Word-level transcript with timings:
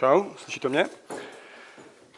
Čau, 0.00 0.24
slyšíte 0.36 0.68
mě? 0.68 0.86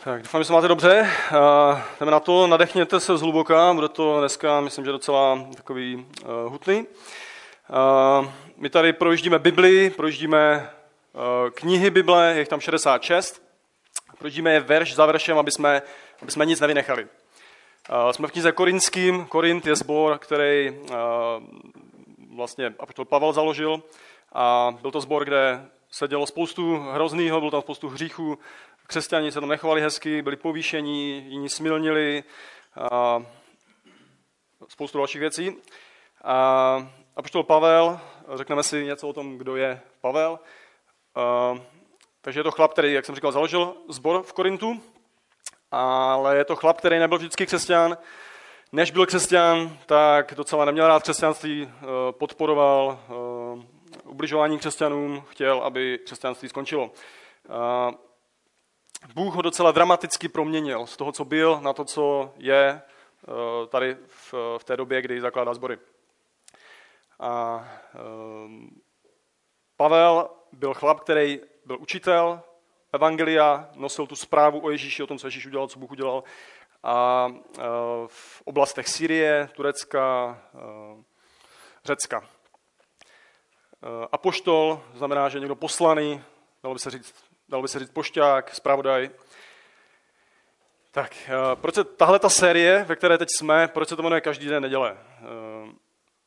Tak, 0.04 0.22
doufám, 0.22 0.40
že 0.40 0.44
se 0.44 0.52
máte 0.52 0.68
dobře. 0.68 1.10
Uh, 1.32 1.80
jdeme 2.00 2.12
na 2.12 2.20
to, 2.20 2.46
nadechněte 2.46 3.00
se 3.00 3.16
zhluboka, 3.16 3.74
bude 3.74 3.88
to 3.88 4.20
dneska, 4.20 4.60
myslím, 4.60 4.84
že 4.84 4.92
docela 4.92 5.48
takový 5.56 5.96
uh, 5.96 6.52
hutný. 6.52 6.86
Uh, 6.86 8.28
my 8.56 8.70
tady 8.70 8.92
projíždíme 8.92 9.38
Bibli, 9.38 9.90
projíždíme 9.90 10.70
uh, 11.12 11.50
knihy 11.50 11.90
Bible, 11.90 12.32
je 12.32 12.38
jich 12.38 12.48
tam 12.48 12.60
66. 12.60 13.42
Projíždíme 14.18 14.52
je 14.52 14.60
verš 14.60 14.94
za 14.94 15.06
veršem, 15.06 15.38
aby 15.38 15.50
jsme, 15.50 15.82
aby 16.22 16.30
jsme 16.30 16.46
nic 16.46 16.60
nevynechali. 16.60 17.06
Jsme 18.10 18.28
v 18.28 18.32
knize 18.32 18.52
Korinským. 18.52 19.24
Korint 19.24 19.66
je 19.66 19.76
sbor, 19.76 20.18
který 20.18 20.70
uh, 20.70 20.96
vlastně 22.36 22.74
Pavel 23.04 23.32
založil. 23.32 23.82
A 24.32 24.74
byl 24.82 24.90
to 24.90 25.00
sbor, 25.00 25.24
kde 25.24 25.66
se 25.94 26.08
dělo 26.08 26.26
spoustu 26.26 26.76
hroznýho, 26.76 27.40
bylo 27.40 27.50
tam 27.50 27.62
spoustu 27.62 27.88
hříchů, 27.88 28.38
křesťani 28.86 29.32
se 29.32 29.40
tam 29.40 29.48
nechovali 29.48 29.80
hezky, 29.80 30.22
byli 30.22 30.36
povýšení, 30.36 31.24
jiní 31.28 31.48
smilnili, 31.48 32.24
a 32.92 33.22
spoustu 34.68 34.98
dalších 34.98 35.20
věcí. 35.20 35.56
A 36.24 36.88
apoštol 37.16 37.42
Pavel, 37.42 38.00
řekneme 38.34 38.62
si 38.62 38.84
něco 38.84 39.08
o 39.08 39.12
tom, 39.12 39.38
kdo 39.38 39.56
je 39.56 39.80
Pavel. 40.00 40.38
A, 41.14 41.54
takže 42.20 42.40
je 42.40 42.44
to 42.44 42.50
chlap, 42.50 42.72
který, 42.72 42.92
jak 42.92 43.06
jsem 43.06 43.14
říkal, 43.14 43.32
založil 43.32 43.74
sbor 43.88 44.22
v 44.22 44.32
Korintu, 44.32 44.82
ale 45.70 46.36
je 46.36 46.44
to 46.44 46.56
chlap, 46.56 46.78
který 46.78 46.98
nebyl 46.98 47.18
vždycky 47.18 47.46
křesťan. 47.46 47.96
Než 48.72 48.90
byl 48.90 49.06
křesťan, 49.06 49.78
tak 49.86 50.34
docela 50.34 50.64
neměl 50.64 50.88
rád 50.88 51.02
křesťanství, 51.02 51.70
podporoval 52.10 52.98
ubližování 54.04 54.58
křesťanům, 54.58 55.24
chtěl, 55.28 55.62
aby 55.62 55.98
křesťanství 56.04 56.48
skončilo. 56.48 56.90
Bůh 59.14 59.34
ho 59.34 59.42
docela 59.42 59.72
dramaticky 59.72 60.28
proměnil 60.28 60.86
z 60.86 60.96
toho, 60.96 61.12
co 61.12 61.24
byl, 61.24 61.60
na 61.60 61.72
to, 61.72 61.84
co 61.84 62.34
je 62.36 62.68
e, 62.68 62.82
tady 63.66 63.96
v, 64.06 64.64
té 64.64 64.76
době, 64.76 65.02
kdy 65.02 65.20
zakládá 65.20 65.54
sbory. 65.54 65.78
A 67.20 67.64
um, 68.44 68.80
Pavel 69.76 70.30
byl 70.52 70.74
chlap, 70.74 71.00
který 71.00 71.40
byl 71.66 71.78
učitel 71.80 72.42
evangelia, 72.92 73.70
nosil 73.74 74.06
tu 74.06 74.16
zprávu 74.16 74.64
o 74.64 74.70
Ježíši, 74.70 75.02
o 75.02 75.06
tom, 75.06 75.18
co 75.18 75.26
Ježíš 75.26 75.46
udělal, 75.46 75.68
co 75.68 75.78
Bůh 75.78 75.90
udělal. 75.90 76.24
A 76.82 77.26
uh, 77.26 77.64
v 78.06 78.42
oblastech 78.44 78.88
Syrie, 78.88 79.48
Turecka, 79.52 80.38
Řecka. 81.84 82.28
Eh, 83.84 84.06
apoštol 84.12 84.82
znamená, 84.94 85.28
že 85.28 85.40
někdo 85.40 85.54
poslaný, 85.54 86.22
dalo 86.62 86.74
by 86.74 86.78
se 86.78 86.90
říct, 86.90 87.14
dalo 87.48 87.62
by 87.62 87.68
se 87.68 87.78
říct 87.78 87.90
pošťák, 87.90 88.54
zpravodaj. 88.54 89.10
Tak, 90.90 91.14
eh, 91.26 91.56
proč 91.56 91.74
se 91.74 91.84
tahle 91.84 92.18
ta 92.18 92.28
série, 92.28 92.84
ve 92.84 92.96
které 92.96 93.18
teď 93.18 93.28
jsme, 93.38 93.68
proč 93.68 93.88
se 93.88 93.96
to 93.96 94.02
jmenuje 94.02 94.20
Každý 94.20 94.48
den 94.48 94.62
neděle? 94.62 94.96
Eh, 94.98 95.72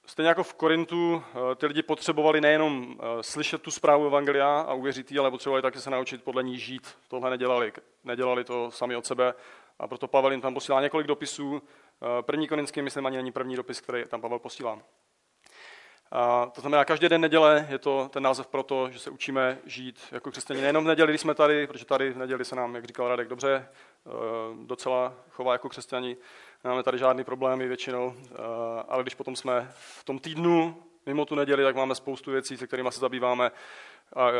stejně 0.06 0.30
jako 0.30 0.44
v 0.44 0.54
Korintu, 0.54 1.24
ty 1.56 1.66
lidi 1.66 1.84
potřebovali 1.84 2.42
nejenom 2.42 2.98
slyšet 3.22 3.62
tu 3.62 3.72
zprávu 3.72 4.06
Evangelia 4.06 4.60
a 4.60 4.74
uvěřit 4.74 5.12
jí, 5.12 5.20
ale 5.20 5.32
potřebovali 5.32 5.62
také 5.62 5.80
se 5.80 5.90
naučit 5.90 6.24
podle 6.24 6.44
ní 6.44 6.60
žít. 6.60 6.98
Tohle 7.08 7.30
nedělali. 7.30 7.74
Nedělali 8.04 8.44
to 8.44 8.72
sami 8.72 8.96
od 8.96 9.06
sebe. 9.06 9.34
A 9.80 9.88
proto 9.88 10.08
Pavel 10.08 10.32
jim 10.32 10.42
tam 10.42 10.54
posílá 10.54 10.82
několik 10.82 11.08
dopisů. 11.08 11.62
První 12.22 12.48
korinský, 12.48 12.82
myslím, 12.82 13.06
ani 13.06 13.18
není 13.18 13.32
první 13.32 13.56
dopis, 13.56 13.82
který 13.82 14.06
tam 14.06 14.22
Pavel 14.22 14.40
posílá. 14.40 14.80
A 16.18 16.52
to 16.56 16.62
znamená, 16.62 16.86
každý 16.86 17.10
den 17.10 17.22
neděle 17.22 17.68
je 17.70 17.80
to 17.80 18.10
ten 18.14 18.24
název 18.24 18.48
proto, 18.48 18.90
že 18.92 19.00
se 19.00 19.10
učíme 19.10 19.58
žít 19.66 20.00
jako 20.12 20.32
křesťané. 20.32 20.62
Nejenom 20.62 20.84
v 20.84 20.88
neděli, 20.88 21.12
když 21.12 21.22
jsme 21.22 21.36
tady, 21.36 21.68
protože 21.68 21.86
tady 21.86 22.10
v 22.10 22.18
neděli 22.18 22.46
se 22.46 22.56
nám, 22.56 22.76
jak 22.76 22.86
říkal 22.86 23.08
Radek, 23.08 23.28
dobře, 23.28 23.68
eh, 23.68 24.10
docela 24.66 25.14
chová 25.30 25.54
jako 25.54 25.70
křesťani. 25.70 26.18
Nemáme 26.64 26.84
tady 26.84 26.98
žádný 26.98 27.24
problémy 27.24 27.68
většinou, 27.68 28.14
eh, 28.18 28.36
ale 28.88 29.04
když 29.04 29.16
potom 29.16 29.36
jsme 29.36 29.72
v 29.72 30.04
tom 30.04 30.20
týdnu, 30.20 30.84
mimo 31.06 31.26
tu 31.26 31.36
neděli, 31.36 31.64
tak 31.64 31.76
máme 31.76 31.96
spoustu 31.96 32.32
věcí, 32.32 32.58
se 32.58 32.68
kterými 32.68 32.92
se 32.92 33.00
zabýváme, 33.00 33.52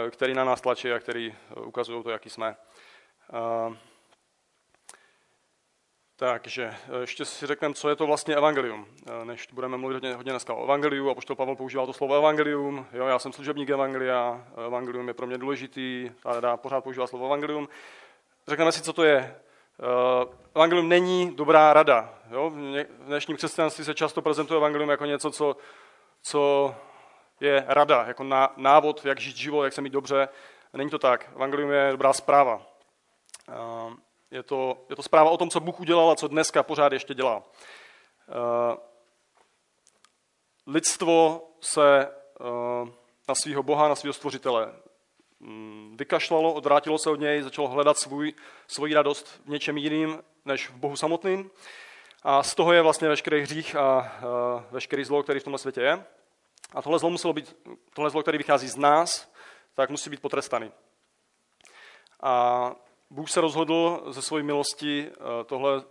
eh, 0.06 0.12
které 0.12 0.34
na 0.34 0.44
nás 0.44 0.62
tlačí 0.62 0.92
a 0.92 1.00
které 1.00 1.30
ukazují 1.66 2.04
to, 2.04 2.10
jaký 2.10 2.30
jsme. 2.30 2.56
Takže 6.18 6.64
eh, 6.64 7.02
ještě 7.02 7.26
si 7.26 7.48
řekneme, 7.48 7.74
co 7.74 7.90
je 7.90 7.96
to 7.96 8.08
vlastně 8.08 8.36
evangelium. 8.36 8.86
Eh, 9.08 9.26
než 9.26 9.48
budeme 9.54 9.78
mluvit 9.78 9.94
hodně, 9.94 10.14
hodně 10.14 10.32
dneska 10.32 10.54
o 10.54 10.64
evangeliu, 10.64 11.10
a 11.10 11.16
poštol 11.16 11.36
Pavel 11.36 11.56
používal 11.56 11.86
to 11.86 11.94
slovo 11.94 12.16
evangelium. 12.16 12.88
Jo, 12.94 13.08
já 13.08 13.20
jsem 13.20 13.34
služebník 13.34 13.70
evangelia, 13.70 14.48
evangelium 14.68 15.08
je 15.08 15.14
pro 15.14 15.28
mě 15.28 15.38
důležitý, 15.38 16.12
dá 16.40 16.58
pořád 16.58 16.82
používá 16.82 17.08
slovo 17.08 17.26
evangelium. 17.26 17.70
Řekneme 18.48 18.72
si, 18.72 18.82
co 18.82 18.94
to 18.94 19.04
je. 19.04 19.18
Eh, 19.18 20.36
evangelium 20.56 20.90
není 20.90 21.36
dobrá 21.36 21.74
rada. 21.74 22.14
Jo? 22.32 22.50
V 22.50 22.86
dnešním 23.06 23.38
křesťanství 23.38 23.86
se 23.86 23.94
často 23.94 24.22
prezentuje 24.22 24.58
evangelium 24.58 24.90
jako 24.90 25.06
něco, 25.06 25.32
co, 25.32 25.58
co 26.22 26.76
je 27.40 27.66
rada, 27.68 28.04
jako 28.08 28.24
návod, 28.58 29.06
jak 29.06 29.20
žít 29.20 29.38
život, 29.38 29.64
jak 29.64 29.74
se 29.74 29.82
mít 29.82 29.94
dobře. 29.94 30.30
Není 30.74 30.90
to 30.90 31.00
tak. 31.00 31.32
Evangelium 31.36 31.72
je 31.72 31.92
dobrá 31.92 32.14
zpráva. 32.14 32.62
Je 34.32 34.44
to, 34.44 34.86
je 34.90 34.96
to 34.96 35.04
zpráva 35.04 35.30
o 35.30 35.38
tom, 35.38 35.50
co 35.50 35.60
Bůh 35.60 35.80
udělal 35.80 36.12
a 36.12 36.16
co 36.16 36.28
dneska 36.28 36.64
pořád 36.64 36.94
ještě 36.94 37.14
dělá. 37.14 37.38
Uh, 37.38 37.44
lidstvo 40.68 41.48
se 41.62 42.12
uh, 42.40 42.90
na 43.28 43.36
svého 43.36 43.64
Boha, 43.64 43.88
na 43.88 43.96
svého 43.96 44.14
stvořitele 44.14 44.74
um, 45.40 45.98
vykašlalo, 45.98 46.54
odvrátilo 46.54 46.98
se 46.98 47.10
od 47.10 47.20
něj, 47.20 47.42
začalo 47.42 47.68
hledat 47.68 47.98
svůj, 47.98 48.34
svoji 48.68 48.94
radost 48.94 49.42
v 49.46 49.50
něčem 49.50 49.78
jiným 49.78 50.24
než 50.46 50.70
v 50.70 50.74
Bohu 50.74 50.96
samotným. 50.96 51.52
A 52.24 52.44
z 52.44 52.56
toho 52.56 52.74
je 52.74 52.82
vlastně 52.82 53.08
veškerý 53.08 53.42
hřích 53.42 53.76
a 53.76 53.98
uh, 53.98 54.64
veškerý 54.72 55.04
zlo, 55.04 55.24
který 55.24 55.40
v 55.40 55.44
tomhle 55.44 55.60
světě 55.60 55.82
je. 55.82 56.06
A 56.74 56.82
tohle 56.82 57.00
zlo 57.00 57.10
muselo 57.10 57.34
být, 57.34 57.56
tohle 57.94 58.10
zlo, 58.10 58.22
který 58.22 58.38
vychází 58.38 58.68
z 58.68 58.76
nás, 58.76 59.32
tak 59.74 59.90
musí 59.90 60.10
být 60.10 60.22
potrestaný. 60.22 60.72
A 62.24 62.76
Bůh 63.10 63.30
se 63.30 63.42
rozhodl 63.42 64.04
ze 64.08 64.22
své 64.22 64.44
milosti 64.44 65.08
eh, 65.12 65.44
tohle, 65.44 65.84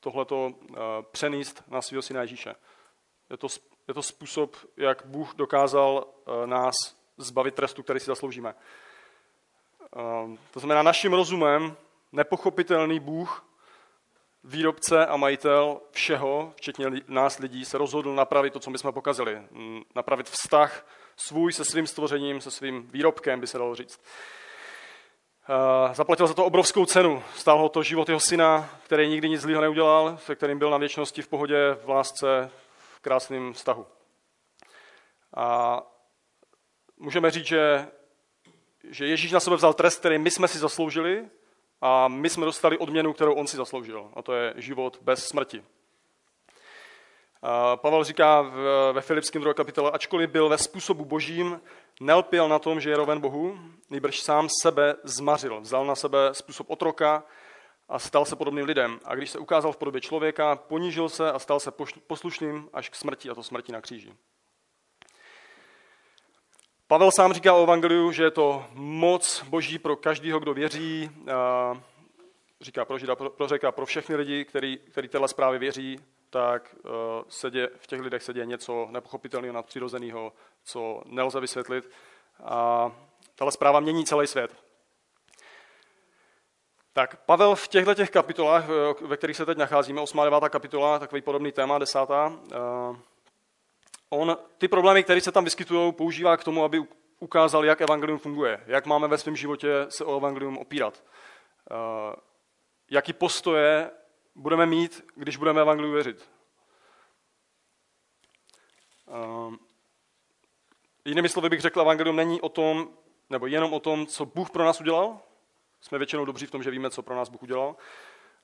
tohleto 0.00 0.52
eh, 0.52 0.76
přenést 1.10 1.62
na 1.68 1.82
svého 1.82 2.02
syna 2.02 2.20
Ježíše. 2.20 2.54
Je 3.30 3.36
to, 3.36 3.46
je 3.88 3.94
to 3.94 4.02
způsob, 4.02 4.56
jak 4.76 5.06
Bůh 5.06 5.34
dokázal 5.34 6.06
eh, 6.06 6.46
nás 6.46 6.74
zbavit 7.16 7.54
trestu, 7.54 7.82
který 7.82 8.00
si 8.00 8.06
zasloužíme. 8.06 8.54
To 10.50 10.60
znamená, 10.60 10.82
naším 10.82 11.12
rozumem 11.12 11.76
nepochopitelný 12.12 13.00
Bůh, 13.00 13.48
výrobce 14.44 15.06
a 15.06 15.16
majitel 15.16 15.80
všeho, 15.90 16.52
včetně 16.56 16.86
nás 17.08 17.38
lidí, 17.38 17.64
se 17.64 17.78
rozhodl 17.78 18.14
napravit 18.14 18.52
to, 18.52 18.60
co 18.60 18.70
my 18.70 18.78
jsme 18.78 18.92
pokazili. 18.92 19.42
Napravit 19.94 20.30
vztah 20.30 20.86
svůj 21.16 21.52
se 21.52 21.64
svým 21.64 21.86
stvořením, 21.86 22.40
se 22.40 22.50
svým 22.50 22.88
výrobkem, 22.88 23.40
by 23.40 23.46
se 23.46 23.58
dalo 23.58 23.74
říct. 23.74 24.00
Eh, 25.50 25.94
zaplatil 25.94 26.26
za 26.26 26.34
to 26.34 26.44
obrovskou 26.44 26.86
cenu. 26.86 27.22
Stál 27.36 27.58
ho 27.58 27.68
to 27.68 27.82
život 27.82 28.08
jeho 28.08 28.20
syna, 28.20 28.70
který 28.84 29.08
nikdy 29.08 29.28
nic 29.28 29.40
zlého 29.40 29.60
neudělal, 29.60 30.18
se 30.18 30.36
kterým 30.36 30.58
byl 30.58 30.70
na 30.70 30.78
věčnosti 30.78 31.22
v 31.22 31.28
pohodě, 31.28 31.76
v 31.84 31.88
lásce, 31.88 32.50
v 32.96 33.00
krásném 33.00 33.52
vztahu. 33.52 33.86
A 35.36 35.80
můžeme 36.96 37.30
říct, 37.30 37.46
že, 37.46 37.88
že 38.90 39.06
Ježíš 39.06 39.32
na 39.32 39.40
sebe 39.40 39.56
vzal 39.56 39.74
trest, 39.74 39.98
který 39.98 40.18
my 40.18 40.30
jsme 40.30 40.48
si 40.48 40.58
zasloužili 40.58 41.28
a 41.80 42.08
my 42.08 42.30
jsme 42.30 42.44
dostali 42.44 42.78
odměnu, 42.78 43.12
kterou 43.12 43.34
on 43.34 43.46
si 43.46 43.56
zasloužil. 43.56 44.10
A 44.14 44.22
to 44.22 44.32
je 44.32 44.54
život 44.56 44.98
bez 45.02 45.24
smrti. 45.24 45.64
Pavel 47.76 48.04
říká 48.04 48.42
ve 48.92 49.00
Filipském 49.00 49.42
2. 49.42 49.54
kapitole, 49.54 49.90
ačkoliv 49.90 50.30
byl 50.30 50.48
ve 50.48 50.58
způsobu 50.58 51.04
božím, 51.04 51.60
nelpěl 52.00 52.48
na 52.48 52.58
tom, 52.58 52.80
že 52.80 52.90
je 52.90 52.96
roven 52.96 53.20
Bohu, 53.20 53.58
nejbrž 53.90 54.20
sám 54.20 54.48
sebe 54.62 54.96
zmařil, 55.04 55.60
vzal 55.60 55.86
na 55.86 55.94
sebe 55.94 56.28
způsob 56.32 56.70
otroka 56.70 57.24
a 57.88 57.98
stal 57.98 58.24
se 58.24 58.36
podobným 58.36 58.64
lidem. 58.64 59.00
A 59.04 59.14
když 59.14 59.30
se 59.30 59.38
ukázal 59.38 59.72
v 59.72 59.76
podobě 59.76 60.00
člověka, 60.00 60.56
ponížil 60.56 61.08
se 61.08 61.32
a 61.32 61.38
stal 61.38 61.60
se 61.60 61.70
poslušným 62.06 62.68
až 62.72 62.88
k 62.88 62.94
smrti, 62.94 63.30
a 63.30 63.34
to 63.34 63.42
smrti 63.42 63.72
na 63.72 63.80
kříži. 63.80 64.14
Pavel 66.86 67.10
sám 67.10 67.32
říká 67.32 67.54
o 67.54 67.62
Evangeliu, 67.62 68.12
že 68.12 68.24
je 68.24 68.30
to 68.30 68.66
moc 68.72 69.44
boží 69.48 69.78
pro 69.78 69.96
každého, 69.96 70.40
kdo 70.40 70.54
věří. 70.54 71.10
Říká 72.60 72.84
pro 72.84 72.98
Žida, 72.98 73.16
pro 73.16 73.48
řeka, 73.48 73.72
pro 73.72 73.86
všechny 73.86 74.16
lidi, 74.16 74.44
který, 74.44 74.78
který 74.78 75.08
téhle 75.08 75.28
zprávy 75.28 75.58
věří, 75.58 76.00
tak 76.30 76.76
uh, 76.84 76.90
se 77.28 77.50
v 77.76 77.86
těch 77.86 78.00
lidech 78.00 78.22
se 78.22 78.32
děje 78.32 78.46
něco 78.46 78.88
nepochopitelného, 78.90 79.54
nadpřirozeného, 79.54 80.32
co 80.68 81.02
nelze 81.06 81.40
vysvětlit. 81.40 81.90
A 82.44 82.92
tahle 83.34 83.52
zpráva 83.52 83.80
mění 83.80 84.04
celý 84.04 84.26
svět. 84.26 84.56
Tak 86.92 87.24
Pavel 87.24 87.54
v 87.54 87.68
těchto 87.68 87.94
těch 87.94 88.10
kapitolách, 88.10 88.64
eh, 88.64 89.06
ve 89.06 89.16
kterých 89.16 89.36
se 89.36 89.46
teď 89.46 89.58
nacházíme, 89.58 90.00
8. 90.00 90.24
9. 90.24 90.48
kapitola, 90.48 90.98
takový 90.98 91.22
podobný 91.22 91.52
téma, 91.52 91.78
10. 91.78 92.10
Uh, 92.10 92.96
on 94.10 94.36
ty 94.58 94.68
problémy, 94.68 95.04
které 95.04 95.20
se 95.20 95.32
tam 95.32 95.44
vyskytují, 95.44 95.92
používá 95.92 96.36
k 96.36 96.44
tomu, 96.44 96.64
aby 96.64 96.80
ukázal, 97.20 97.64
jak 97.64 97.80
evangelium 97.80 98.18
funguje, 98.18 98.64
jak 98.66 98.86
máme 98.86 99.08
ve 99.08 99.18
svém 99.18 99.36
životě 99.36 99.86
se 99.88 100.04
o 100.04 100.16
evangelium 100.16 100.58
opírat. 100.58 101.04
Uh, 101.70 102.14
jaký 102.90 103.12
postoje 103.12 103.90
budeme 104.34 104.66
mít, 104.66 105.04
když 105.14 105.36
budeme 105.36 105.60
evangeliu 105.60 105.92
věřit. 105.92 106.28
Jinými 111.08 111.28
slovy 111.28 111.48
bych 111.48 111.60
řekl, 111.60 111.80
evangelium 111.80 112.16
není 112.16 112.40
o 112.40 112.48
tom, 112.48 112.88
nebo 113.30 113.46
jenom 113.46 113.72
o 113.72 113.80
tom, 113.80 114.06
co 114.06 114.26
Bůh 114.26 114.50
pro 114.50 114.64
nás 114.64 114.80
udělal. 114.80 115.20
Jsme 115.80 115.98
většinou 115.98 116.24
dobří 116.24 116.46
v 116.46 116.50
tom, 116.50 116.62
že 116.62 116.70
víme, 116.70 116.90
co 116.90 117.02
pro 117.02 117.16
nás 117.16 117.28
Bůh 117.28 117.42
udělal, 117.42 117.76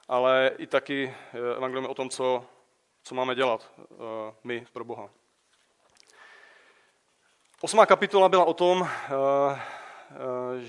ale 0.08 0.50
i 0.58 0.66
taky 0.66 1.14
evangelium 1.56 1.84
je 1.84 1.90
o 1.90 1.94
tom, 1.94 2.11
co, 2.11 2.44
co 3.02 3.14
máme 3.14 3.34
dělat 3.34 3.72
uh, 3.78 3.96
my 4.44 4.66
pro 4.72 4.84
Boha. 4.84 5.11
Osmá 7.61 7.87
kapitola 7.87 8.28
byla 8.28 8.44
o 8.44 8.55
tom, 8.55 8.88
eh, 8.88 9.61
eh, 10.61 10.66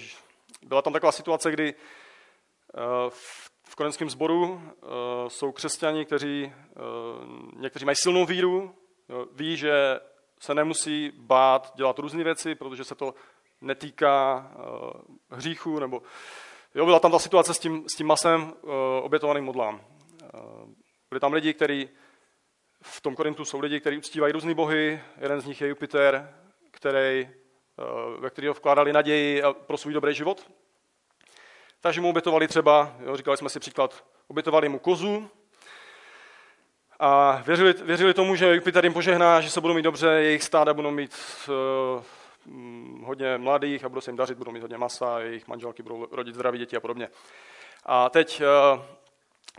byla 0.61 0.81
tam 0.81 0.93
taková 0.93 1.11
situace, 1.11 1.51
kdy 1.51 1.73
eh, 1.73 3.09
v 3.63 3.75
korenském 3.75 4.09
sboru 4.09 4.61
jsou 5.27 5.51
křesťani, 5.51 6.05
kteří 6.05 6.53
někteří 7.55 7.85
mají 7.85 7.95
silnou 7.95 8.25
víru, 8.25 8.75
ví, 9.31 9.57
že 9.57 9.99
se 10.39 10.53
nemusí 10.53 11.11
bát 11.15 11.71
dělat 11.75 11.99
různé 11.99 12.23
věci, 12.23 12.55
protože 12.55 12.83
se 12.83 12.95
to 12.95 13.13
netýká 13.61 14.51
hříchu, 15.29 15.79
nebo 15.79 16.01
jo, 16.75 16.85
byla 16.85 16.99
tam 16.99 17.11
ta 17.11 17.19
situace 17.19 17.53
s 17.53 17.59
tím, 17.59 17.89
s 17.89 17.95
tím 17.95 18.07
masem 18.07 18.53
obětovaným 19.01 19.43
modlám. 19.43 19.81
Byli 21.09 21.19
tam 21.19 21.33
lidi, 21.33 21.53
kteří 21.53 21.89
v 22.81 23.01
tom 23.01 23.15
Korintu 23.15 23.45
jsou 23.45 23.59
lidi, 23.59 23.79
kteří 23.79 23.97
uctívají 23.97 24.33
různé 24.33 24.53
bohy, 24.53 25.01
jeden 25.21 25.41
z 25.41 25.45
nich 25.45 25.61
je 25.61 25.67
Jupiter, 25.67 26.35
který, 26.71 27.29
eh, 27.29 27.31
ve 28.19 28.29
kterého 28.29 28.53
vkládali 28.53 28.93
naději 28.93 29.43
pro 29.53 29.77
svůj 29.77 29.93
dobrý 29.93 30.13
život. 30.13 30.51
Takže 31.81 32.01
mu 32.01 32.09
obětovali 32.09 32.47
třeba, 32.47 32.95
jo, 32.99 33.17
říkali 33.17 33.37
jsme 33.37 33.49
si 33.49 33.59
příklad, 33.59 34.05
obětovali 34.27 34.69
mu 34.69 34.79
kozu 34.79 35.29
a 36.99 37.41
věřili, 37.45 37.73
věřili 37.73 38.13
tomu, 38.13 38.35
že 38.35 38.55
Jupiter 38.55 38.85
jim 38.85 38.93
požehná, 38.93 39.41
že 39.41 39.49
se 39.49 39.61
budou 39.61 39.73
mít 39.73 39.81
dobře, 39.81 40.07
jejich 40.07 40.43
stáda 40.43 40.73
budou 40.73 40.91
mít 40.91 41.15
uh, 41.47 43.05
hodně 43.05 43.37
mladých 43.37 43.83
a 43.83 43.89
budou 43.89 44.01
se 44.01 44.11
jim 44.11 44.17
dařit, 44.17 44.37
budou 44.37 44.51
mít 44.51 44.61
hodně 44.61 44.77
masa, 44.77 45.19
jejich 45.19 45.47
manželky 45.47 45.83
budou 45.83 46.07
rodit 46.11 46.35
zdraví 46.35 46.59
děti 46.59 46.77
a 46.77 46.79
podobně. 46.79 47.09
A 47.85 48.09
teď 48.09 48.41
uh, 48.75 48.81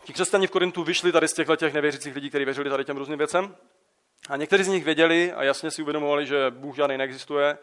ti 0.05 0.13
křesťani 0.13 0.47
v 0.47 0.51
Korintu 0.51 0.85
vyšli 0.85 1.13
tady 1.13 1.29
z 1.29 1.33
těchto 1.33 1.57
těch 1.57 1.75
nevěřících 1.75 2.15
lidí, 2.15 2.29
kteří 2.29 2.45
věřili 2.45 2.71
tady 2.71 2.85
těm 2.85 2.97
různým 2.97 3.19
věcem 3.19 3.57
a 4.29 4.37
někteří 4.37 4.65
z 4.65 4.69
nich 4.69 4.85
věděli 4.85 5.33
a 5.33 5.43
jasně 5.43 5.71
si 5.71 5.83
uvědomovali, 5.83 6.27
že 6.27 6.51
Bůh 6.51 6.77
žádný 6.77 6.99
neexistuje, 6.99 7.59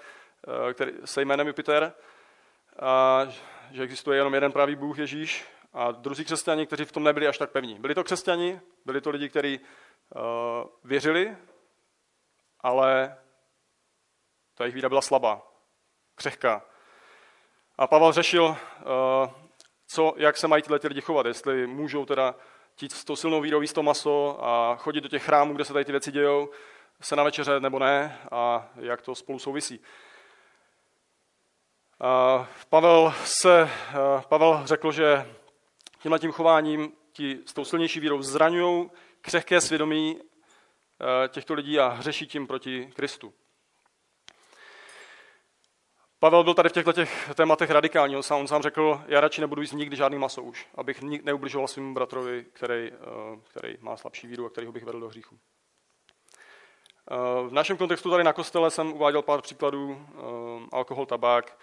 eh, 0.70 0.74
který, 0.74 0.92
se 1.06 1.22
jménem 1.22 1.48
Jupiter, 1.48 1.94
a 2.80 3.22
že 3.72 3.84
existuje 3.84 4.18
jenom 4.18 4.34
jeden 4.34 4.52
pravý 4.52 4.76
Bůh 4.76 5.00
Ježíš. 5.00 5.46
A 5.74 5.92
druzí 5.92 6.26
křesťani, 6.26 6.68
kteří 6.68 6.86
v 6.86 6.92
tom 6.92 7.04
nebyli 7.04 7.28
až 7.28 7.38
tak 7.38 7.52
pevní. 7.52 7.80
Byli 7.80 7.96
to 7.96 8.04
křesťani, 8.04 8.62
byli 8.86 9.02
to 9.02 9.10
lidi, 9.10 9.30
kteří 9.30 9.60
uh, 9.60 10.22
věřili, 10.84 11.38
ale 12.60 13.18
ta 14.56 14.64
jejich 14.64 14.76
víra 14.76 14.90
byla 14.90 15.02
slabá, 15.02 15.42
křehká. 16.16 16.66
A 17.78 17.88
Pavel 17.88 18.12
řešil, 18.12 18.44
uh, 18.46 18.58
co, 19.88 20.14
jak 20.18 20.38
se 20.38 20.48
mají 20.48 20.64
tyhle 20.64 20.80
lidi 20.84 21.02
chovat, 21.02 21.26
jestli 21.26 21.68
můžou 21.68 22.06
teda 22.06 22.36
tít 22.76 22.92
s 22.92 23.06
tou 23.06 23.16
silnou 23.16 23.42
vírou 23.42 23.62
jíst 23.62 23.74
to 23.74 23.84
maso 23.84 24.46
a 24.46 24.76
chodit 24.76 25.02
do 25.02 25.10
těch 25.10 25.24
chrámů, 25.24 25.54
kde 25.54 25.66
se 25.66 25.74
tady 25.74 25.86
ty 25.86 25.92
věci 25.92 26.12
dějou, 26.12 26.50
se 27.02 27.16
na 27.16 27.24
večeře 27.24 27.60
nebo 27.60 27.80
ne 27.80 28.20
a 28.32 28.70
jak 28.76 29.02
to 29.02 29.16
spolu 29.16 29.40
souvisí. 29.40 29.80
A 32.00 32.48
Pavel, 32.70 33.14
se, 33.24 33.70
Pavel 34.30 34.62
řekl, 34.66 34.92
že 34.92 35.36
tímhle 36.04 36.20
tím 36.20 36.32
chováním 36.32 36.92
ti 37.12 37.40
s 37.46 37.54
tou 37.54 37.66
silnější 37.66 38.00
vírou 38.00 38.22
zraňují 38.22 38.92
křehké 39.22 39.62
svědomí 39.62 40.20
těchto 41.28 41.54
lidí 41.54 41.80
a 41.80 41.88
hřeší 41.88 42.28
tím 42.28 42.48
proti 42.48 42.92
Kristu. 42.96 43.34
Pavel 46.20 46.44
byl 46.44 46.54
tady 46.54 46.70
v 46.70 46.72
těchto 46.72 46.94
těch 46.94 47.30
tématech 47.36 47.70
radikální. 47.70 48.16
On 48.16 48.24
sám, 48.24 48.40
on 48.40 48.48
sám 48.48 48.62
řekl, 48.62 49.02
já 49.08 49.22
radši 49.22 49.42
nebudu 49.42 49.62
jíst 49.62 49.72
nikdy 49.72 49.96
žádný 49.96 50.18
maso 50.18 50.44
už, 50.44 50.68
abych 50.76 51.02
neubližoval 51.02 51.68
svým 51.68 51.94
bratrovi, 51.94 52.46
který, 52.54 52.92
eh, 52.92 53.40
který 53.44 53.78
má 53.80 53.98
slabší 53.98 54.28
víru 54.28 54.46
a 54.46 54.50
který 54.50 54.68
ho 54.68 54.74
bych 54.74 54.84
vedl 54.84 55.00
do 55.00 55.08
hříchu. 55.08 55.40
Eh, 57.12 57.48
v 57.48 57.54
našem 57.54 57.78
kontextu 57.78 58.12
tady 58.12 58.24
na 58.24 58.34
kostele 58.34 58.72
jsem 58.72 58.94
uváděl 58.94 59.22
pár 59.22 59.42
příkladů. 59.42 60.06
Eh, 60.10 60.68
alkohol, 60.72 61.06
tabák, 61.06 61.58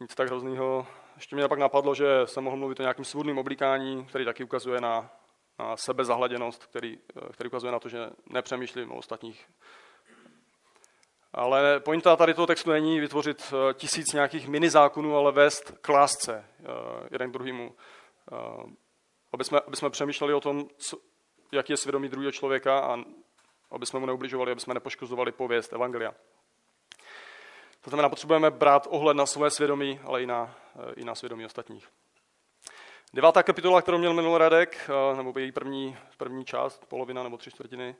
nic 0.00 0.14
tak 0.14 0.28
hrozného. 0.28 0.86
Ještě 1.20 1.36
mě 1.36 1.48
pak 1.48 1.58
napadlo, 1.58 1.94
že 1.94 2.06
jsem 2.24 2.44
mohl 2.44 2.56
mluvit 2.56 2.80
o 2.80 2.82
nějakém 2.82 3.04
svůdném 3.04 3.38
oblíkání, 3.38 4.04
který 4.04 4.24
taky 4.24 4.44
ukazuje 4.44 4.80
na, 4.80 5.10
na 5.58 5.76
sebezahladěnost, 5.76 6.66
který, 6.66 6.98
který 7.32 7.48
ukazuje 7.48 7.72
na 7.72 7.78
to, 7.78 7.88
že 7.88 8.10
nepřemýšlím 8.26 8.92
o 8.92 8.96
ostatních 8.96 9.46
ale 11.32 11.80
pointa 11.80 12.16
tady 12.16 12.34
toho 12.34 12.46
textu 12.46 12.70
není 12.70 13.00
vytvořit 13.00 13.52
eh, 13.52 13.74
tisíc 13.74 14.12
nějakých 14.12 14.48
mini 14.48 14.70
zákonů, 14.70 15.16
ale 15.16 15.32
vést 15.32 15.72
k 15.80 15.88
lásce 15.88 16.44
eh, 16.60 16.64
jeden 17.10 17.30
k 17.30 17.32
druhému. 17.32 17.74
Eh, 18.32 18.36
aby 19.32 19.44
jsme, 19.44 19.60
aby 19.66 19.76
jsme 19.76 19.90
přemýšleli 19.90 20.34
o 20.34 20.40
tom, 20.40 20.68
co, 20.76 20.98
jaký 21.52 21.72
je 21.72 21.76
svědomí 21.76 22.08
druhého 22.08 22.32
člověka 22.32 22.78
a 22.78 22.98
aby 23.70 23.86
jsme 23.86 24.00
mu 24.00 24.06
neubližovali, 24.06 24.52
aby 24.52 24.60
jsme 24.60 24.74
nepoškozovali 24.74 25.32
pověst 25.32 25.72
Evangelia. 25.72 26.14
To 27.80 27.90
znamená, 27.90 28.08
potřebujeme 28.08 28.50
brát 28.50 28.86
ohled 28.90 29.16
na 29.16 29.26
své 29.26 29.50
svědomí, 29.50 30.00
ale 30.04 30.22
i 30.22 30.26
na, 30.26 30.54
i 30.96 31.04
na 31.04 31.14
svědomí 31.14 31.46
ostatních. 31.46 31.88
Devátá 33.14 33.42
kapitola, 33.42 33.82
kterou 33.82 33.98
měl 33.98 34.14
minulý 34.14 34.38
Radek, 34.38 34.90
nebo 35.16 35.38
její 35.38 35.52
první, 35.52 35.96
první 36.16 36.44
část, 36.44 36.86
polovina 36.86 37.22
nebo 37.22 37.36
tři 37.36 37.50
čtvrtiny, 37.50 37.96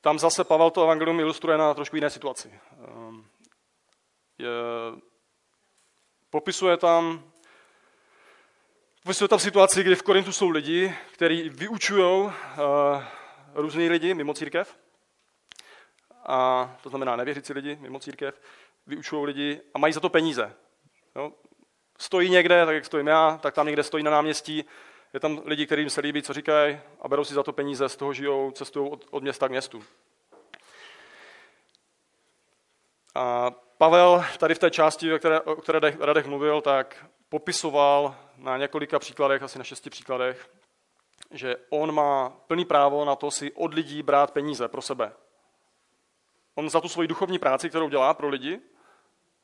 tam 0.00 0.18
zase 0.18 0.44
Pavel 0.44 0.70
to 0.70 0.82
evangelium 0.82 1.20
ilustruje 1.20 1.58
na 1.58 1.74
trošku 1.74 1.96
jiné 1.96 2.10
situaci. 2.10 2.60
Je, 4.38 4.48
popisuje 6.30 6.76
tam 6.76 7.32
Popisuje 9.02 9.28
tam 9.28 9.38
situaci, 9.38 9.82
kdy 9.82 9.94
v 9.94 10.02
Korintu 10.02 10.32
jsou 10.32 10.48
lidi, 10.48 10.94
kteří 11.12 11.48
vyučují 11.48 12.30
různý 13.54 13.88
lidi 13.88 14.14
mimo 14.14 14.34
církev, 14.34 14.78
a 16.26 16.70
to 16.82 16.88
znamená 16.88 17.16
nevěřící 17.16 17.52
lidi 17.52 17.78
mimo 17.80 17.98
církev, 17.98 18.40
vyučují 18.86 19.26
lidi 19.26 19.60
a 19.74 19.78
mají 19.78 19.92
za 19.92 20.00
to 20.00 20.08
peníze. 20.08 20.54
Jo? 21.16 21.32
Stojí 21.98 22.30
někde, 22.30 22.66
tak 22.66 22.74
jak 22.74 22.84
stojím 22.84 23.06
já, 23.06 23.38
tak 23.42 23.54
tam 23.54 23.66
někde 23.66 23.82
stojí 23.82 24.04
na 24.04 24.10
náměstí, 24.10 24.64
je 25.12 25.20
tam 25.20 25.42
lidi, 25.44 25.66
kterým 25.66 25.90
se 25.90 26.00
líbí, 26.00 26.22
co 26.22 26.32
říkají 26.32 26.80
a 27.00 27.08
berou 27.08 27.24
si 27.24 27.34
za 27.34 27.42
to 27.42 27.52
peníze, 27.52 27.88
z 27.88 27.96
toho 27.96 28.12
žijou, 28.12 28.50
cestují 28.50 28.90
od, 28.90 29.06
od 29.10 29.22
města 29.22 29.48
k 29.48 29.50
městu. 29.50 29.84
A 33.14 33.50
Pavel 33.78 34.24
tady 34.38 34.54
v 34.54 34.58
té 34.58 34.70
části, 34.70 35.14
o 35.14 35.18
které, 35.18 35.40
o 35.40 35.56
které 35.56 35.96
Radek 36.00 36.26
mluvil, 36.26 36.60
tak 36.60 37.06
popisoval 37.28 38.16
na 38.36 38.56
několika 38.56 38.98
příkladech, 38.98 39.42
asi 39.42 39.58
na 39.58 39.64
šesti 39.64 39.90
příkladech, 39.90 40.50
že 41.30 41.56
on 41.70 41.94
má 41.94 42.30
plný 42.30 42.64
právo 42.64 43.04
na 43.04 43.16
to 43.16 43.30
si 43.30 43.52
od 43.52 43.74
lidí 43.74 44.02
brát 44.02 44.30
peníze 44.30 44.68
pro 44.68 44.82
sebe. 44.82 45.12
On 46.54 46.70
za 46.70 46.80
tu 46.80 46.88
svoji 46.88 47.08
duchovní 47.08 47.38
práci, 47.38 47.68
kterou 47.68 47.88
dělá 47.88 48.14
pro 48.14 48.28
lidi, 48.28 48.60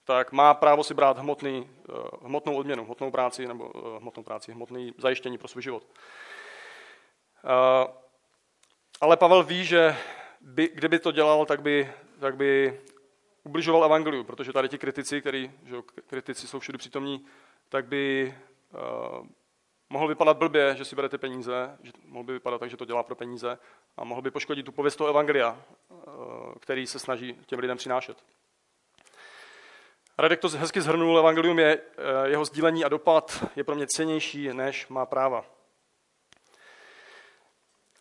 tak 0.04 0.32
má 0.32 0.54
právo 0.54 0.84
si 0.84 0.94
brát 0.94 1.18
hmotný, 1.18 1.70
eh, 1.88 1.92
hmotnou 2.22 2.56
odměnu, 2.56 2.84
hmotnou 2.84 3.10
práci 3.10 3.46
nebo 3.46 3.72
eh, 3.76 3.98
hmotnou 3.98 4.22
práci, 4.22 4.52
hmotný 4.52 4.94
zajištění 4.98 5.38
pro 5.38 5.48
svůj 5.48 5.62
život. 5.62 5.86
Eh, 7.44 7.92
ale 9.00 9.16
Pavel 9.16 9.42
ví, 9.42 9.64
že 9.64 9.96
by, 10.40 10.70
kdyby 10.74 10.98
to 10.98 11.12
dělal, 11.12 11.46
tak 11.46 11.62
by, 11.62 11.92
tak 12.20 12.36
by 12.36 12.80
ubližoval 13.44 13.84
evangeliu, 13.84 14.24
protože 14.24 14.52
tady 14.52 14.68
ti 14.68 14.78
kritici, 14.78 15.20
který, 15.20 15.50
že 15.64 15.76
kritici 16.06 16.46
jsou 16.46 16.58
všude 16.58 16.78
přítomní, 16.78 17.26
tak 17.68 17.86
by 17.86 18.34
mohl 19.90 20.08
vypadat 20.08 20.36
blbě, 20.36 20.74
že 20.76 20.84
si 20.84 20.96
berete 20.96 21.18
peníze, 21.18 21.78
že 21.82 21.92
mohl 22.04 22.24
by 22.24 22.32
vypadat 22.32 22.58
tak, 22.58 22.70
že 22.70 22.76
to 22.76 22.84
dělá 22.84 23.02
pro 23.02 23.14
peníze 23.14 23.58
a 23.96 24.04
mohl 24.04 24.22
by 24.22 24.30
poškodit 24.30 24.66
tu 24.66 24.72
pověst 24.72 24.96
toho 24.96 25.10
evangelia, 25.10 25.62
uh, 25.88 26.54
který 26.60 26.86
se 26.86 26.98
snaží 26.98 27.36
těm 27.46 27.58
lidem 27.58 27.76
přinášet. 27.76 28.18
Radek 30.18 30.40
to 30.40 30.48
hezky 30.48 30.80
zhrnul, 30.80 31.18
evangelium 31.18 31.58
je, 31.58 31.78
eh, 31.78 32.28
jeho 32.28 32.44
sdílení 32.44 32.84
a 32.84 32.88
dopad 32.88 33.44
je 33.56 33.64
pro 33.64 33.74
mě 33.74 33.86
cenější, 33.86 34.48
než 34.52 34.88
má 34.88 35.06
práva. 35.06 35.44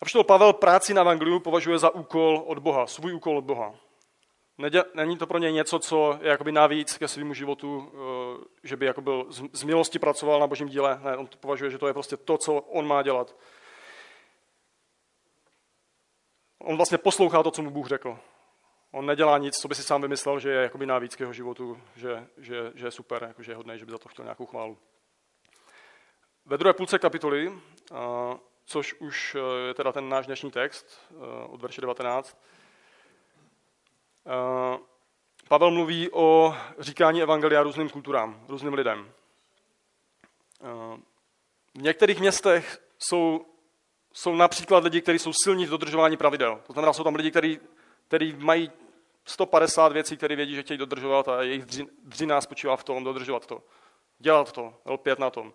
A 0.00 0.24
Pavel 0.24 0.52
práci 0.52 0.94
na 0.94 1.02
evangeliu 1.02 1.40
považuje 1.40 1.78
za 1.78 1.90
úkol 1.90 2.42
od 2.46 2.58
Boha, 2.58 2.86
svůj 2.86 3.14
úkol 3.14 3.38
od 3.38 3.44
Boha. 3.44 3.74
Není 4.94 5.16
to 5.18 5.26
pro 5.26 5.38
něj 5.38 5.52
něco, 5.52 5.78
co 5.78 6.18
je 6.22 6.28
jakoby 6.30 6.52
navíc 6.52 6.98
ke 6.98 7.08
svému 7.08 7.34
životu, 7.34 7.92
eh, 7.92 8.44
že 8.62 8.76
by 8.76 8.86
jako 8.86 9.00
byl 9.00 9.26
z 9.52 9.62
milosti 9.62 9.98
pracoval 9.98 10.40
na 10.40 10.46
božím 10.46 10.68
díle. 10.68 11.00
Ne, 11.02 11.16
on 11.16 11.26
to 11.26 11.38
považuje, 11.38 11.70
že 11.70 11.78
to 11.78 11.86
je 11.86 11.92
prostě 11.92 12.16
to, 12.16 12.38
co 12.38 12.54
on 12.54 12.86
má 12.86 13.02
dělat. 13.02 13.36
On 16.58 16.76
vlastně 16.76 16.98
poslouchá 16.98 17.42
to, 17.42 17.50
co 17.50 17.62
mu 17.62 17.70
Bůh 17.70 17.88
řekl. 17.88 18.18
On 18.90 19.06
nedělá 19.06 19.38
nic, 19.38 19.56
co 19.56 19.68
by 19.68 19.74
si 19.74 19.82
sám 19.82 20.02
vymyslel, 20.02 20.40
že 20.40 20.50
je 20.50 20.62
jakoby 20.62 20.86
navíc 20.86 21.16
k 21.16 21.20
jeho 21.20 21.32
životu, 21.32 21.80
že, 21.96 22.26
že, 22.36 22.72
že 22.74 22.86
je 22.86 22.90
super, 22.90 23.22
jako, 23.22 23.42
že 23.42 23.52
je 23.52 23.56
hodný, 23.56 23.78
že 23.78 23.84
by 23.84 23.92
za 23.92 23.98
to 23.98 24.08
chtěl 24.08 24.24
nějakou 24.24 24.46
chválu. 24.46 24.78
Ve 26.46 26.58
druhé 26.58 26.72
půlce 26.72 26.98
kapitoly, 26.98 27.52
což 28.64 28.94
už 28.94 29.34
e, 29.34 29.66
je 29.68 29.74
teda 29.74 29.92
ten 29.92 30.08
náš 30.08 30.26
dnešní 30.26 30.50
text 30.50 31.12
od 31.48 31.62
verše 31.62 31.80
19, 31.80 32.38
Pavel 35.48 35.70
mluví 35.70 36.10
o 36.12 36.54
říkání 36.78 37.22
evangelia 37.22 37.62
různým 37.62 37.88
kulturám, 37.88 38.44
různým 38.48 38.74
lidem. 38.74 39.12
V 41.74 41.82
některých 41.82 42.20
městech 42.20 42.82
jsou, 42.98 43.46
jsou 44.12 44.34
například 44.34 44.84
lidi, 44.84 45.00
kteří 45.00 45.18
jsou 45.18 45.32
silní 45.32 45.66
v 45.66 45.70
dodržování 45.70 46.16
pravidel. 46.16 46.60
To 46.66 46.72
znamená, 46.72 46.92
jsou 46.92 47.04
tam 47.04 47.14
lidi, 47.14 47.30
kteří, 47.30 47.60
kteří 48.08 48.36
mají 48.38 48.70
150 49.24 49.92
věcí, 49.92 50.16
které 50.16 50.36
vědí, 50.36 50.54
že 50.54 50.62
chtějí 50.62 50.78
dodržovat 50.78 51.28
a 51.28 51.42
jejich 51.42 51.64
dřina 52.04 52.40
spočívá 52.40 52.76
v 52.76 52.84
tom 52.84 53.04
dodržovat 53.04 53.46
to. 53.46 53.62
Dělat 54.18 54.52
to, 54.52 54.74
lpět 54.86 55.18
na 55.18 55.30
tom. 55.30 55.52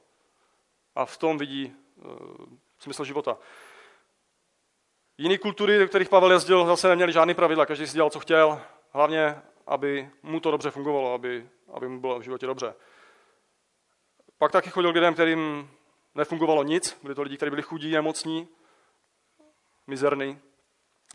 A 0.96 1.06
v 1.06 1.18
tom 1.18 1.38
vidí 1.38 1.74
uh, 1.96 2.12
smysl 2.80 3.04
života. 3.04 3.38
Jiné 5.24 5.38
kultury, 5.38 5.80
do 5.80 5.88
kterých 5.88 6.10
Pavel 6.10 6.32
jezdil, 6.32 6.66
zase 6.66 6.88
neměli 6.88 7.14
žádný 7.14 7.34
pravidla, 7.34 7.66
každý 7.66 7.88
si 7.88 7.94
dělal, 7.94 8.10
co 8.10 8.20
chtěl, 8.20 8.62
hlavně, 8.92 9.42
aby 9.68 10.10
mu 10.24 10.40
to 10.40 10.52
dobře 10.52 10.72
fungovalo, 10.72 11.14
aby, 11.14 11.50
aby 11.74 11.88
mu 11.88 12.00
bylo 12.00 12.20
v 12.20 12.22
životě 12.22 12.46
dobře. 12.46 12.74
Pak 14.38 14.52
taky 14.52 14.70
chodil 14.70 14.92
k 14.92 14.96
lidem, 14.96 15.14
kterým 15.14 15.72
nefungovalo 16.16 16.64
nic, 16.64 17.00
byli 17.04 17.16
to 17.16 17.22
lidi, 17.22 17.38
kteří 17.38 17.50
byli 17.50 17.62
chudí, 17.62 17.92
nemocní, 17.92 18.48
mizerní. 19.88 20.40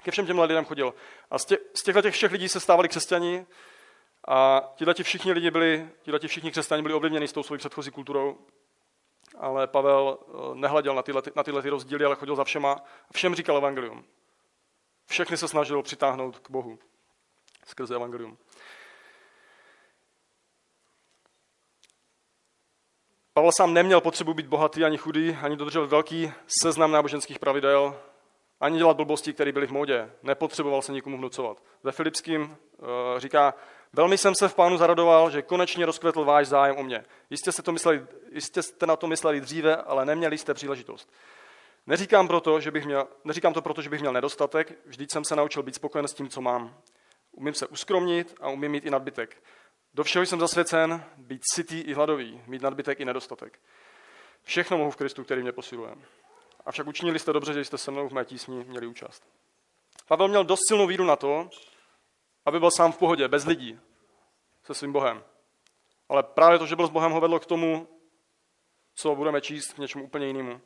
Ke 0.03 0.11
všem 0.11 0.27
těmhle 0.27 0.47
lidem 0.47 0.65
chodil. 0.65 0.95
A 1.31 1.39
z, 1.39 1.45
tě, 1.45 1.59
z 1.75 1.83
těchto 1.83 2.03
těch 2.03 2.15
všech 2.15 2.33
lidí 2.33 2.49
se 2.49 2.61
stávali 2.61 2.89
křesťani 2.89 3.47
a 4.29 4.63
tihle 4.77 4.95
všichni 5.03 5.33
lidi 5.33 5.51
byli, 5.51 5.89
všichni 6.27 6.51
křesťani 6.51 6.83
byli 6.83 6.95
ovlivněni 6.95 7.29
s 7.29 7.33
tou 7.33 7.43
svojí 7.43 7.59
předchozí 7.59 7.91
kulturou. 7.91 8.39
Ale 9.39 9.67
Pavel 9.67 10.19
eh, 10.21 10.55
nehleděl 10.55 10.95
na 10.95 11.03
tyhle, 11.03 11.23
na 11.37 11.43
tyhle 11.43 11.63
ty 11.63 11.69
rozdíly, 11.69 12.05
ale 12.05 12.17
chodil 12.17 12.37
za 12.37 12.45
všema 12.45 12.73
a 13.11 13.13
všem 13.13 13.35
říkal 13.35 13.57
evangelium. 13.57 14.05
Všechny 15.07 15.37
se 15.37 15.49
snažil 15.49 15.83
přitáhnout 15.83 16.39
k 16.39 16.51
Bohu 16.51 16.79
skrze 17.67 17.95
evangelium. 17.95 18.39
Pavel 23.33 23.53
sám 23.53 23.75
neměl 23.75 24.01
potřebu 24.01 24.35
být 24.35 24.47
bohatý 24.47 24.85
ani 24.85 24.99
chudý, 24.99 25.37
ani 25.43 25.57
dodržovat 25.57 25.91
velký 25.91 26.33
seznam 26.63 26.93
náboženských 26.93 27.39
pravidel, 27.39 28.01
ani 28.61 28.79
dělat 28.79 28.97
blbosti, 28.97 29.33
které 29.33 29.53
byly 29.53 29.67
v 29.67 29.71
modě. 29.71 30.13
Nepotřeboval 30.23 30.83
se 30.83 30.93
nikomu 30.93 31.17
vnucovat. 31.17 31.63
Ve 31.83 31.93
Filipským 31.93 32.43
uh, 32.43 32.89
říká, 33.19 33.55
velmi 33.93 34.19
jsem 34.19 34.35
se 34.35 34.49
v 34.49 34.55
pánu 34.55 34.77
zaradoval, 34.77 35.31
že 35.31 35.43
konečně 35.43 35.87
rozkvetl 35.87 36.25
váš 36.25 36.47
zájem 36.47 36.77
o 36.77 36.83
mě. 36.83 37.05
Jistě, 37.31 37.53
jste 37.53 37.63
to 37.63 37.73
mysleli, 37.73 38.07
jistě 38.33 38.63
jste 38.63 38.87
na 38.87 38.97
to 38.97 39.07
mysleli 39.07 39.41
dříve, 39.41 39.77
ale 39.77 40.05
neměli 40.05 40.39
jste 40.39 40.55
příležitost. 40.55 41.11
Neříkám, 41.87 42.29
proto, 42.29 42.61
že 42.61 42.71
bych 42.71 42.85
měl, 42.85 43.09
neříkám 43.25 43.55
to 43.55 43.63
proto, 43.63 43.83
že 43.83 43.91
bych 43.91 44.01
měl 44.01 44.13
nedostatek, 44.13 44.79
vždyť 44.87 45.13
jsem 45.13 45.25
se 45.25 45.37
naučil 45.37 45.63
být 45.63 45.75
spokojen 45.75 46.09
s 46.09 46.15
tím, 46.15 46.29
co 46.29 46.41
mám. 46.41 46.75
Umím 47.33 47.55
se 47.55 47.67
uskromnit 47.67 48.35
a 48.41 48.49
umím 48.49 48.73
mít 48.73 48.85
i 48.85 48.91
nadbytek. 48.91 49.43
Do 49.95 50.05
všeho 50.05 50.27
jsem 50.27 50.41
zasvěcen, 50.41 51.05
být 51.17 51.43
sytý 51.55 51.81
i 51.81 51.95
hladový, 51.95 52.43
mít 52.47 52.63
nadbytek 52.63 53.01
i 53.01 53.05
nedostatek. 53.05 53.61
Všechno 54.43 54.79
mohu 54.79 54.91
v 54.91 54.97
Kristu, 54.97 55.25
který 55.25 55.43
mě 55.43 55.53
posiluje. 55.53 55.95
Avšak 56.67 56.87
učinili 56.87 57.19
jste 57.19 57.33
dobře, 57.33 57.53
že 57.53 57.65
jste 57.65 57.79
se 57.79 57.91
mnou 57.91 58.09
v 58.09 58.13
mé 58.13 58.25
tísni 58.25 58.65
měli 58.65 58.87
účast. 58.87 59.23
Pavel 60.09 60.29
měl 60.29 60.45
dost 60.45 60.61
silnou 60.69 60.87
víru 60.87 61.05
na 61.05 61.17
to, 61.17 61.51
aby 62.49 62.61
byl 62.61 62.71
sám 62.71 62.93
v 62.93 62.99
pohodě, 62.99 63.29
bez 63.29 63.45
lidí, 63.45 63.81
se 64.65 64.75
svým 64.75 64.93
Bohem. 64.93 65.25
Ale 66.09 66.23
právě 66.23 66.59
to, 66.59 66.67
že 66.67 66.77
byl 66.77 66.87
s 66.87 66.91
Bohem, 66.91 67.13
ho 67.13 67.21
vedlo 67.21 67.41
k 67.41 67.47
tomu, 67.47 67.89
co 68.95 69.15
budeme 69.15 69.41
číst 69.41 69.73
k 69.73 69.79
něčemu 69.79 70.05
úplně 70.05 70.27
jinému. 70.27 70.61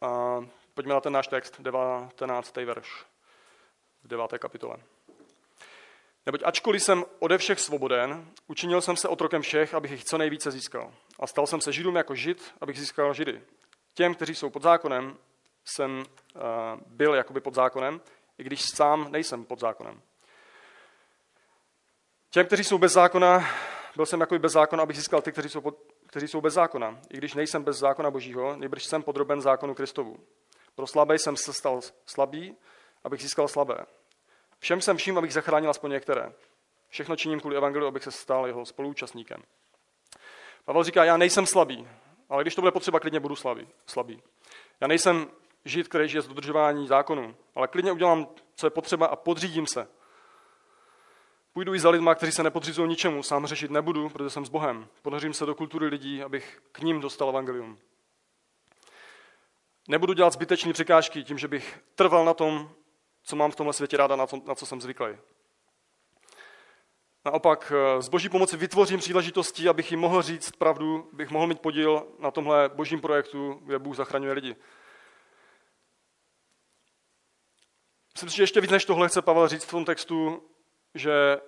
A 0.00 0.40
pojďme 0.74 0.94
na 0.94 1.00
ten 1.00 1.12
náš 1.12 1.28
text, 1.28 1.60
19. 1.60 2.56
verš 2.56 3.04
v 4.02 4.08
9. 4.08 4.38
kapitole. 4.38 4.76
Neboť 6.26 6.42
ačkoliv 6.44 6.82
jsem 6.82 7.04
ode 7.18 7.38
všech 7.38 7.60
svoboden, 7.60 8.30
učinil 8.46 8.80
jsem 8.80 8.96
se 8.96 9.08
otrokem 9.08 9.42
všech, 9.42 9.74
abych 9.74 9.90
jich 9.90 10.04
co 10.04 10.18
nejvíce 10.18 10.50
získal. 10.50 10.94
A 11.20 11.26
stal 11.26 11.46
jsem 11.46 11.60
se 11.60 11.72
židům 11.72 11.96
jako 11.96 12.14
žid, 12.14 12.54
abych 12.60 12.80
získal 12.80 13.14
židy. 13.14 13.42
Těm, 13.94 14.14
kteří 14.14 14.34
jsou 14.34 14.50
pod 14.50 14.62
zákonem, 14.62 15.18
jsem 15.64 15.98
uh, 15.98 16.42
byl 16.86 17.14
jakoby 17.14 17.40
pod 17.40 17.54
zákonem, 17.54 18.00
i 18.38 18.44
když 18.44 18.62
sám 18.74 19.12
nejsem 19.12 19.44
pod 19.44 19.60
zákonem. 19.60 20.02
Těm, 22.30 22.46
kteří 22.46 22.64
jsou 22.64 22.78
bez 22.78 22.92
zákona, 22.92 23.48
byl 23.96 24.06
jsem 24.06 24.20
jakoby 24.20 24.38
bez 24.38 24.52
zákona, 24.52 24.82
abych 24.82 24.96
získal 24.96 25.22
ty, 25.22 25.32
kteří 25.32 25.48
jsou, 25.48 25.60
pod, 25.60 25.76
kteří 26.06 26.28
jsou 26.28 26.40
bez 26.40 26.54
zákona. 26.54 27.00
I 27.10 27.16
když 27.16 27.34
nejsem 27.34 27.62
bez 27.62 27.76
zákona 27.76 28.10
božího, 28.10 28.56
nejbrž 28.56 28.84
jsem 28.84 29.02
podroben 29.02 29.40
zákonu 29.40 29.74
Kristovu. 29.74 30.16
Pro 30.74 30.86
slabé 30.86 31.18
jsem 31.18 31.36
se 31.36 31.52
stal 31.52 31.80
slabý, 32.06 32.56
abych 33.04 33.22
získal 33.22 33.48
slabé. 33.48 33.86
Všem 34.58 34.80
jsem 34.80 34.96
vším, 34.96 35.18
abych 35.18 35.32
zachránil 35.32 35.70
aspoň 35.70 35.90
některé. 35.90 36.32
Všechno 36.88 37.16
činím 37.16 37.40
kvůli 37.40 37.56
evangeliu, 37.56 37.88
abych 37.88 38.04
se 38.04 38.10
stal 38.10 38.46
jeho 38.46 38.66
spoluúčastníkem. 38.66 39.42
Pavel 40.64 40.84
říká, 40.84 41.04
já 41.04 41.16
nejsem 41.16 41.46
slabý, 41.46 41.88
ale 42.28 42.44
když 42.44 42.54
to 42.54 42.60
bude 42.60 42.72
potřeba, 42.72 43.00
klidně 43.00 43.20
budu 43.20 43.36
slabý. 43.36 43.68
slabý. 43.86 44.22
Já 44.80 44.86
nejsem 44.86 45.30
žid, 45.64 45.88
který 45.88 46.08
žije 46.08 46.22
z 46.22 46.28
dodržování 46.28 46.86
zákonu, 46.86 47.36
ale 47.54 47.68
klidně 47.68 47.92
udělám, 47.92 48.26
co 48.54 48.66
je 48.66 48.70
potřeba 48.70 49.06
a 49.06 49.16
podřídím 49.16 49.66
se. 49.66 49.88
Půjdu 51.52 51.74
i 51.74 51.80
za 51.80 51.90
lidma, 51.90 52.14
kteří 52.14 52.32
se 52.32 52.42
nepodřizují 52.42 52.88
ničemu, 52.88 53.22
sám 53.22 53.46
řešit 53.46 53.70
nebudu, 53.70 54.08
protože 54.08 54.30
jsem 54.30 54.46
s 54.46 54.48
Bohem. 54.48 54.88
Ponořím 55.02 55.34
se 55.34 55.46
do 55.46 55.54
kultury 55.54 55.86
lidí, 55.86 56.22
abych 56.22 56.62
k 56.72 56.80
ním 56.80 57.00
dostal 57.00 57.28
evangelium. 57.28 57.78
Nebudu 59.88 60.12
dělat 60.12 60.32
zbytečné 60.32 60.72
překážky 60.72 61.24
tím, 61.24 61.38
že 61.38 61.48
bych 61.48 61.80
trval 61.94 62.24
na 62.24 62.34
tom, 62.34 62.70
co 63.22 63.36
mám 63.36 63.50
v 63.50 63.56
tomhle 63.56 63.72
světě 63.72 63.96
ráda, 63.96 64.16
na, 64.16 64.26
to, 64.26 64.42
na 64.46 64.54
co 64.54 64.66
jsem 64.66 64.80
zvyklý. 64.80 65.08
Naopak 67.24 67.72
eh, 67.76 68.02
z 68.02 68.08
boží 68.08 68.28
pomoci 68.28 68.56
vytvořím 68.56 69.00
příležitosti, 69.00 69.68
abych 69.68 69.90
jim 69.90 70.00
mohl 70.00 70.22
říct 70.22 70.50
pravdu, 70.50 71.10
bych 71.12 71.30
mohl 71.30 71.46
mít 71.46 71.60
podíl 71.60 72.06
na 72.18 72.30
tomhle 72.30 72.68
božím 72.68 73.00
projektu, 73.00 73.60
kde 73.64 73.78
Bůh 73.78 73.96
zachraňuje 73.96 74.32
lidi. 74.32 74.56
Myslím 78.14 78.30
si, 78.30 78.36
že 78.36 78.42
ještě 78.42 78.60
víc 78.60 78.70
než 78.70 78.84
tohle 78.84 79.08
chce 79.08 79.22
Pavel 79.22 79.48
říct 79.48 79.64
v 79.64 79.70
tom 79.70 79.84
textu, 79.84 80.42
že 80.94 81.40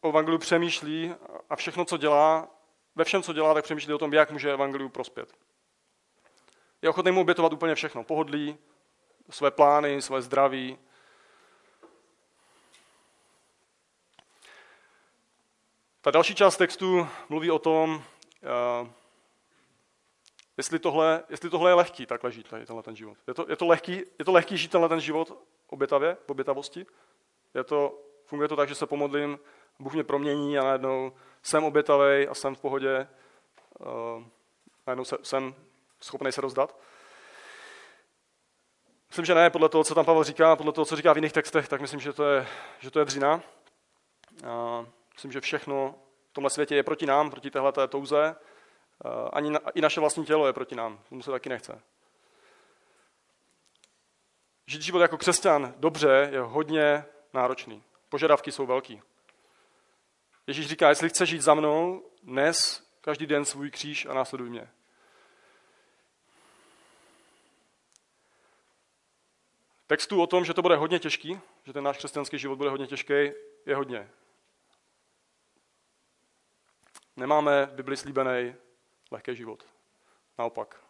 o 0.00 0.08
evangeliu 0.08 0.38
přemýšlí 0.38 1.14
a 1.50 1.56
všechno, 1.56 1.84
co 1.84 1.96
dělá, 1.96 2.48
ve 2.94 3.04
všem, 3.04 3.22
co 3.22 3.32
dělá, 3.32 3.54
tak 3.54 3.64
přemýšlí 3.64 3.94
o 3.94 3.98
tom, 3.98 4.12
jak 4.12 4.30
může 4.30 4.52
evangeliu 4.52 4.88
prospět. 4.88 5.32
Je 6.82 6.88
ochotný 6.90 7.12
mu 7.12 7.20
obětovat 7.20 7.52
úplně 7.52 7.74
všechno. 7.74 8.04
Pohodlí, 8.04 8.58
své 9.30 9.50
plány, 9.50 10.02
své 10.02 10.22
zdraví, 10.22 10.78
Ta 16.02 16.10
další 16.10 16.34
část 16.34 16.56
textu 16.56 17.08
mluví 17.28 17.50
o 17.50 17.58
tom, 17.58 17.90
uh, 17.92 18.88
jestli, 20.56 20.78
tohle, 20.78 21.22
jestli 21.28 21.50
tohle 21.50 21.70
je 21.70 21.74
lehký, 21.74 22.06
takhle 22.06 22.32
žít 22.32 22.48
tady 22.48 22.66
tenhle 22.66 22.82
ten 22.82 22.96
život. 22.96 23.18
Je 23.28 23.34
to, 23.34 23.46
je 23.48 23.56
to, 23.56 23.66
lehký, 23.66 24.02
je 24.18 24.24
to 24.24 24.32
lehký 24.32 24.56
žít 24.56 24.70
tenhle 24.70 24.88
ten 24.88 25.00
život 25.00 25.42
obětavě, 25.72 26.16
v 26.26 26.30
obětavosti? 26.30 26.86
Je 27.54 27.64
to, 27.64 27.98
funguje 28.24 28.48
to 28.48 28.56
tak, 28.56 28.68
že 28.68 28.74
se 28.74 28.86
pomodlím, 28.86 29.38
Bůh 29.78 29.94
mě 29.94 30.04
promění 30.04 30.58
a 30.58 30.64
najednou 30.64 31.12
jsem 31.42 31.64
obětavý 31.64 32.28
a 32.28 32.34
jsem 32.34 32.54
v 32.54 32.60
pohodě, 32.60 33.08
uh, 33.78 34.24
najednou 34.86 35.04
se, 35.04 35.16
jsem 35.22 35.54
schopný 36.00 36.32
se 36.32 36.40
rozdat? 36.40 36.78
Myslím, 39.08 39.24
že 39.24 39.34
ne, 39.34 39.50
podle 39.50 39.68
toho, 39.68 39.84
co 39.84 39.94
tam 39.94 40.04
Pavel 40.04 40.24
říká, 40.24 40.56
podle 40.56 40.72
toho, 40.72 40.84
co 40.84 40.96
říká 40.96 41.12
v 41.12 41.16
jiných 41.16 41.32
textech, 41.32 41.68
tak 41.68 41.80
myslím, 41.80 42.00
že 42.00 42.12
to 42.12 42.24
je, 42.24 42.46
že 42.78 42.90
to 42.90 42.98
je 42.98 43.04
dřina. 43.04 43.42
Uh, 44.44 44.86
Myslím, 45.20 45.32
že 45.32 45.40
všechno 45.40 45.94
v 46.30 46.32
tomhle 46.32 46.50
světě 46.50 46.76
je 46.76 46.82
proti 46.82 47.06
nám, 47.06 47.30
proti 47.30 47.50
téhle 47.50 47.72
touze. 47.88 48.36
Eh, 49.04 49.28
ani 49.32 49.50
na, 49.50 49.58
i 49.74 49.80
naše 49.80 50.00
vlastní 50.00 50.24
tělo 50.24 50.46
je 50.46 50.52
proti 50.52 50.74
nám. 50.74 51.00
Tomu 51.08 51.22
se 51.22 51.30
taky 51.30 51.48
nechce. 51.48 51.82
Žít 54.70 54.82
život 54.82 55.00
jako 55.00 55.18
křesťan 55.18 55.74
dobře 55.76 56.28
je 56.32 56.40
hodně 56.40 57.04
náročný. 57.34 57.82
Požadavky 58.08 58.52
jsou 58.52 58.66
velký. 58.66 59.02
Ježíš 60.46 60.66
říká, 60.66 60.88
jestli 60.88 61.08
chceš 61.08 61.30
žít 61.30 61.42
za 61.42 61.54
mnou, 61.54 62.10
nes 62.22 62.88
každý 63.00 63.26
den 63.26 63.44
svůj 63.44 63.70
kříž 63.70 64.06
a 64.06 64.14
následuj 64.14 64.50
mě. 64.50 64.70
Textů 69.86 70.22
o 70.22 70.26
tom, 70.26 70.44
že 70.44 70.54
to 70.54 70.62
bude 70.62 70.76
hodně 70.76 70.98
těžký, 70.98 71.40
že 71.64 71.72
ten 71.72 71.84
náš 71.84 71.96
křesťanský 71.96 72.38
život 72.38 72.56
bude 72.56 72.70
hodně 72.70 72.86
těžký, 72.86 73.14
je 73.66 73.76
hodně. 73.76 74.10
Nemáme 77.16 77.66
v 77.66 77.74
Bibli 77.74 77.96
slíbený 77.96 78.54
lehký 79.10 79.36
život. 79.36 79.66
Naopak. 80.38 80.89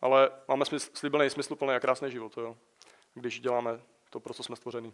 Ale 0.00 0.30
máme 0.48 0.64
smysl, 0.64 0.90
slíbený 0.94 1.30
smysluplný 1.30 1.74
a 1.74 1.80
krásný 1.80 2.10
život, 2.10 2.36
jo? 2.36 2.56
když 3.14 3.40
děláme 3.40 3.80
to, 4.10 4.20
pro 4.20 4.34
co 4.34 4.42
jsme 4.42 4.56
stvořeni. 4.56 4.92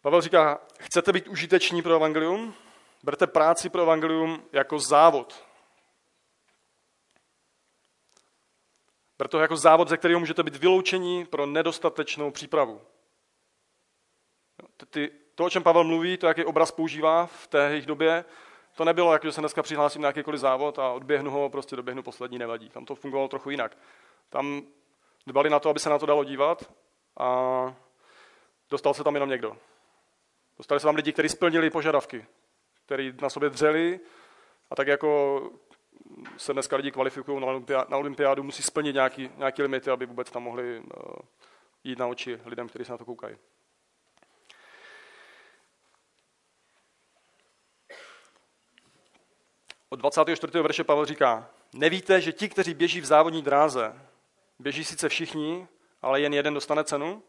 Pavel 0.00 0.20
říká, 0.20 0.60
chcete 0.80 1.12
být 1.12 1.28
užiteční 1.28 1.82
pro 1.82 1.94
evangelium? 1.94 2.54
Berte 3.02 3.26
práci 3.26 3.70
pro 3.70 3.82
evangelium 3.82 4.44
jako 4.52 4.78
závod. 4.78 5.44
Berte 9.18 9.30
to 9.30 9.40
jako 9.40 9.56
závod, 9.56 9.88
ze 9.88 9.96
kterého 9.96 10.20
můžete 10.20 10.42
být 10.42 10.56
vyloučení 10.56 11.26
pro 11.26 11.46
nedostatečnou 11.46 12.30
přípravu. 12.30 12.80
Ty, 14.90 15.10
to, 15.34 15.44
o 15.44 15.50
čem 15.50 15.62
Pavel 15.62 15.84
mluví, 15.84 16.16
to, 16.16 16.26
jaký 16.26 16.44
obraz 16.44 16.70
používá 16.70 17.26
v 17.26 17.46
té 17.46 17.70
jejich 17.70 17.86
době, 17.86 18.24
to 18.76 18.84
nebylo, 18.84 19.12
jak 19.12 19.22
se 19.30 19.40
dneska 19.40 19.62
přihlásím 19.62 20.02
na 20.02 20.08
jakýkoliv 20.08 20.40
závod 20.40 20.78
a 20.78 20.92
odběhnu 20.92 21.30
ho, 21.30 21.50
prostě 21.50 21.76
doběhnu 21.76 22.02
poslední, 22.02 22.38
nevadí. 22.38 22.68
Tam 22.68 22.84
to 22.84 22.94
fungovalo 22.94 23.28
trochu 23.28 23.50
jinak. 23.50 23.78
Tam 24.28 24.62
dbali 25.26 25.50
na 25.50 25.60
to, 25.60 25.70
aby 25.70 25.78
se 25.78 25.90
na 25.90 25.98
to 25.98 26.06
dalo 26.06 26.24
dívat 26.24 26.72
a 27.16 27.74
dostal 28.70 28.94
se 28.94 29.04
tam 29.04 29.14
jenom 29.14 29.30
někdo. 29.30 29.56
Dostali 30.58 30.80
se 30.80 30.86
tam 30.86 30.94
lidi, 30.94 31.12
kteří 31.12 31.28
splnili 31.28 31.70
požadavky, 31.70 32.26
kteří 32.86 33.12
na 33.22 33.30
sobě 33.30 33.50
dřeli 33.50 34.00
a 34.70 34.74
tak 34.74 34.86
jako 34.86 35.40
se 36.36 36.52
dneska 36.52 36.76
lidi 36.76 36.90
kvalifikují 36.90 37.40
na, 37.40 37.46
olympiádu, 37.46 37.90
na 37.90 37.96
olympiádu, 37.96 38.42
musí 38.42 38.62
splnit 38.62 38.92
nějaký, 38.92 39.30
nějaký 39.36 39.62
limity, 39.62 39.90
aby 39.90 40.06
vůbec 40.06 40.30
tam 40.30 40.42
mohli 40.42 40.78
uh, 40.78 40.84
jít 41.84 41.98
na 41.98 42.06
oči 42.06 42.40
lidem, 42.44 42.68
kteří 42.68 42.84
se 42.84 42.92
na 42.92 42.98
to 42.98 43.04
koukají. 43.04 43.36
Od 49.92 49.98
24. 49.98 50.60
verše 50.60 50.84
Pavel 50.84 51.04
říká, 51.04 51.50
nevíte, 51.74 52.20
že 52.20 52.32
ti, 52.32 52.48
kteří 52.48 52.74
běží 52.74 53.00
v 53.00 53.04
závodní 53.04 53.42
dráze, 53.42 54.00
běží 54.58 54.84
sice 54.84 55.08
všichni, 55.08 55.68
ale 56.02 56.20
jen 56.20 56.34
jeden 56.34 56.54
dostane 56.54 56.84
cenu? 56.84 57.22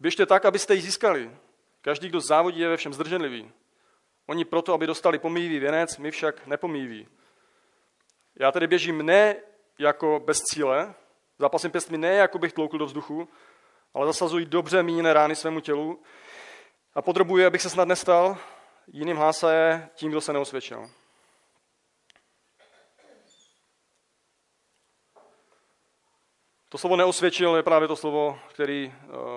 Běžte 0.00 0.26
tak, 0.26 0.44
abyste 0.44 0.74
ji 0.74 0.80
získali. 0.80 1.30
Každý, 1.82 2.08
kdo 2.08 2.20
závodí, 2.20 2.60
je 2.60 2.68
ve 2.68 2.76
všem 2.76 2.92
zdrženlivý. 2.92 3.50
Oni 4.26 4.44
proto, 4.44 4.74
aby 4.74 4.86
dostali 4.86 5.18
pomývý 5.18 5.58
věnec, 5.58 5.98
my 5.98 6.10
však 6.10 6.46
nepomýví. 6.46 7.08
Já 8.40 8.52
tedy 8.52 8.66
běžím 8.66 9.06
ne 9.06 9.36
jako 9.78 10.20
bez 10.26 10.38
cíle, 10.38 10.94
zápasím 11.38 11.70
pěstmi 11.70 11.98
ne 11.98 12.14
jako 12.14 12.38
bych 12.38 12.52
tloukl 12.52 12.78
do 12.78 12.86
vzduchu, 12.86 13.28
ale 13.94 14.06
zasazuji 14.06 14.46
dobře 14.46 14.82
míněné 14.82 15.12
rány 15.12 15.36
svému 15.36 15.60
tělu 15.60 16.02
a 16.94 17.02
podrobuji, 17.02 17.46
abych 17.46 17.62
se 17.62 17.70
snad 17.70 17.88
nestal 17.88 18.36
jiným 18.86 19.16
hlásaje 19.16 19.88
tím, 19.94 20.10
kdo 20.10 20.20
se 20.20 20.32
neosvědčil. 20.32 21.01
To 26.72 26.78
slovo 26.78 26.96
neosvědčil 26.96 27.56
je 27.56 27.62
právě 27.62 27.88
to 27.88 27.96
slovo, 27.96 28.38
který 28.48 28.94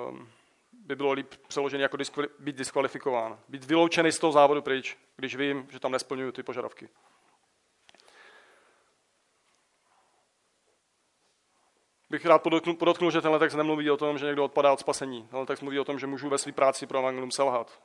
um, 0.09 0.29
by 0.71 0.95
bylo 0.95 1.11
líp 1.11 1.33
přeložené 1.47 1.83
jako 1.83 1.97
diskvali- 1.97 2.29
být 2.39 2.55
diskvalifikován. 2.55 3.39
Být 3.49 3.65
vyloučený 3.65 4.11
z 4.11 4.19
toho 4.19 4.31
závodu 4.31 4.61
pryč, 4.61 4.97
když 5.15 5.35
vím, 5.35 5.67
že 5.71 5.79
tam 5.79 5.91
nesplňuju 5.91 6.31
ty 6.31 6.43
požadavky. 6.43 6.89
Bych 12.09 12.25
rád 12.25 12.43
podotknul, 12.43 12.75
podotknul, 12.75 13.11
že 13.11 13.21
tenhle 13.21 13.39
text 13.39 13.55
nemluví 13.55 13.91
o 13.91 13.97
tom, 13.97 14.17
že 14.17 14.25
někdo 14.25 14.45
odpadá 14.45 14.73
od 14.73 14.79
spasení. 14.79 15.27
Tenhle 15.27 15.45
text 15.45 15.61
mluví 15.61 15.79
o 15.79 15.85
tom, 15.85 15.99
že 15.99 16.07
můžu 16.07 16.29
ve 16.29 16.37
své 16.37 16.51
práci 16.51 16.87
pro 16.87 16.99
evangelium 16.99 17.31
selhat. 17.31 17.81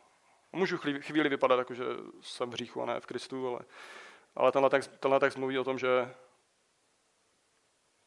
Můžu 0.52 0.78
chvíli 0.78 1.28
vypadat 1.28 1.58
jako, 1.58 1.74
že 1.74 1.84
jsem 2.20 2.50
v 2.50 2.52
hříchu 2.52 2.82
a 2.82 2.86
ne 2.86 3.00
v 3.00 3.06
Kristu, 3.06 3.48
ale, 3.48 3.60
ale 4.36 4.52
tenhle, 4.52 4.70
text, 4.70 4.90
tenhle 5.00 5.20
text 5.20 5.36
mluví 5.36 5.58
o 5.58 5.64
tom, 5.64 5.78
že 5.78 6.14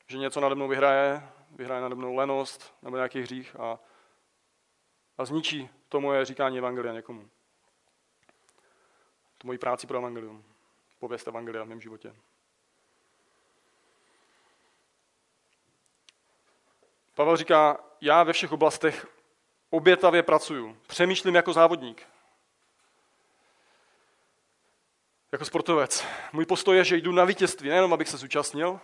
že 0.08 0.18
něco 0.18 0.40
nade 0.40 0.56
mnou 0.56 0.68
vyhraje, 0.68 1.30
vyhraje 1.52 1.82
nade 1.82 1.96
mnou 1.96 2.16
lenost 2.16 2.76
nebo 2.82 2.96
nějaký 2.96 3.22
hřích 3.22 3.56
a, 3.60 3.80
a 5.18 5.26
zničí 5.26 5.70
to 5.90 6.02
moje 6.02 6.26
říkání 6.26 6.58
Evangelia 6.58 6.94
někomu. 6.94 7.30
To 9.38 9.48
moji 9.48 9.58
práci 9.58 9.88
pro 9.88 9.98
Evangelium. 9.98 10.44
Pověst 11.00 11.28
Evangelia 11.28 11.64
v 11.64 11.68
mém 11.68 11.82
životě. 11.82 12.16
Pavel 17.16 17.38
říká, 17.38 17.84
já 18.02 18.24
ve 18.24 18.34
všech 18.34 18.52
oblastech 18.52 19.08
obětavě 19.70 20.24
pracuju. 20.24 20.78
Přemýšlím 20.88 21.36
jako 21.36 21.54
závodník. 21.54 22.08
Jako 25.32 25.46
sportovec. 25.46 26.06
Můj 26.34 26.46
postoj 26.46 26.78
je, 26.78 26.84
že 26.84 26.98
jdu 26.98 27.12
na 27.12 27.26
vítězství, 27.26 27.70
nejenom 27.70 27.94
abych 27.94 28.10
se 28.10 28.18
zúčastnil, 28.18 28.80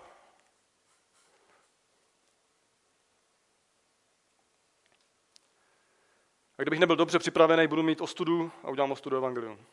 A 6.59 6.61
kdybych 6.61 6.79
nebyl 6.79 6.95
dobře 6.95 7.19
připravený, 7.19 7.67
budu 7.67 7.83
mít 7.83 8.01
ostudu 8.01 8.51
a 8.63 8.69
udělám 8.69 8.91
ostudu 8.91 9.17
evangelium. 9.17 9.65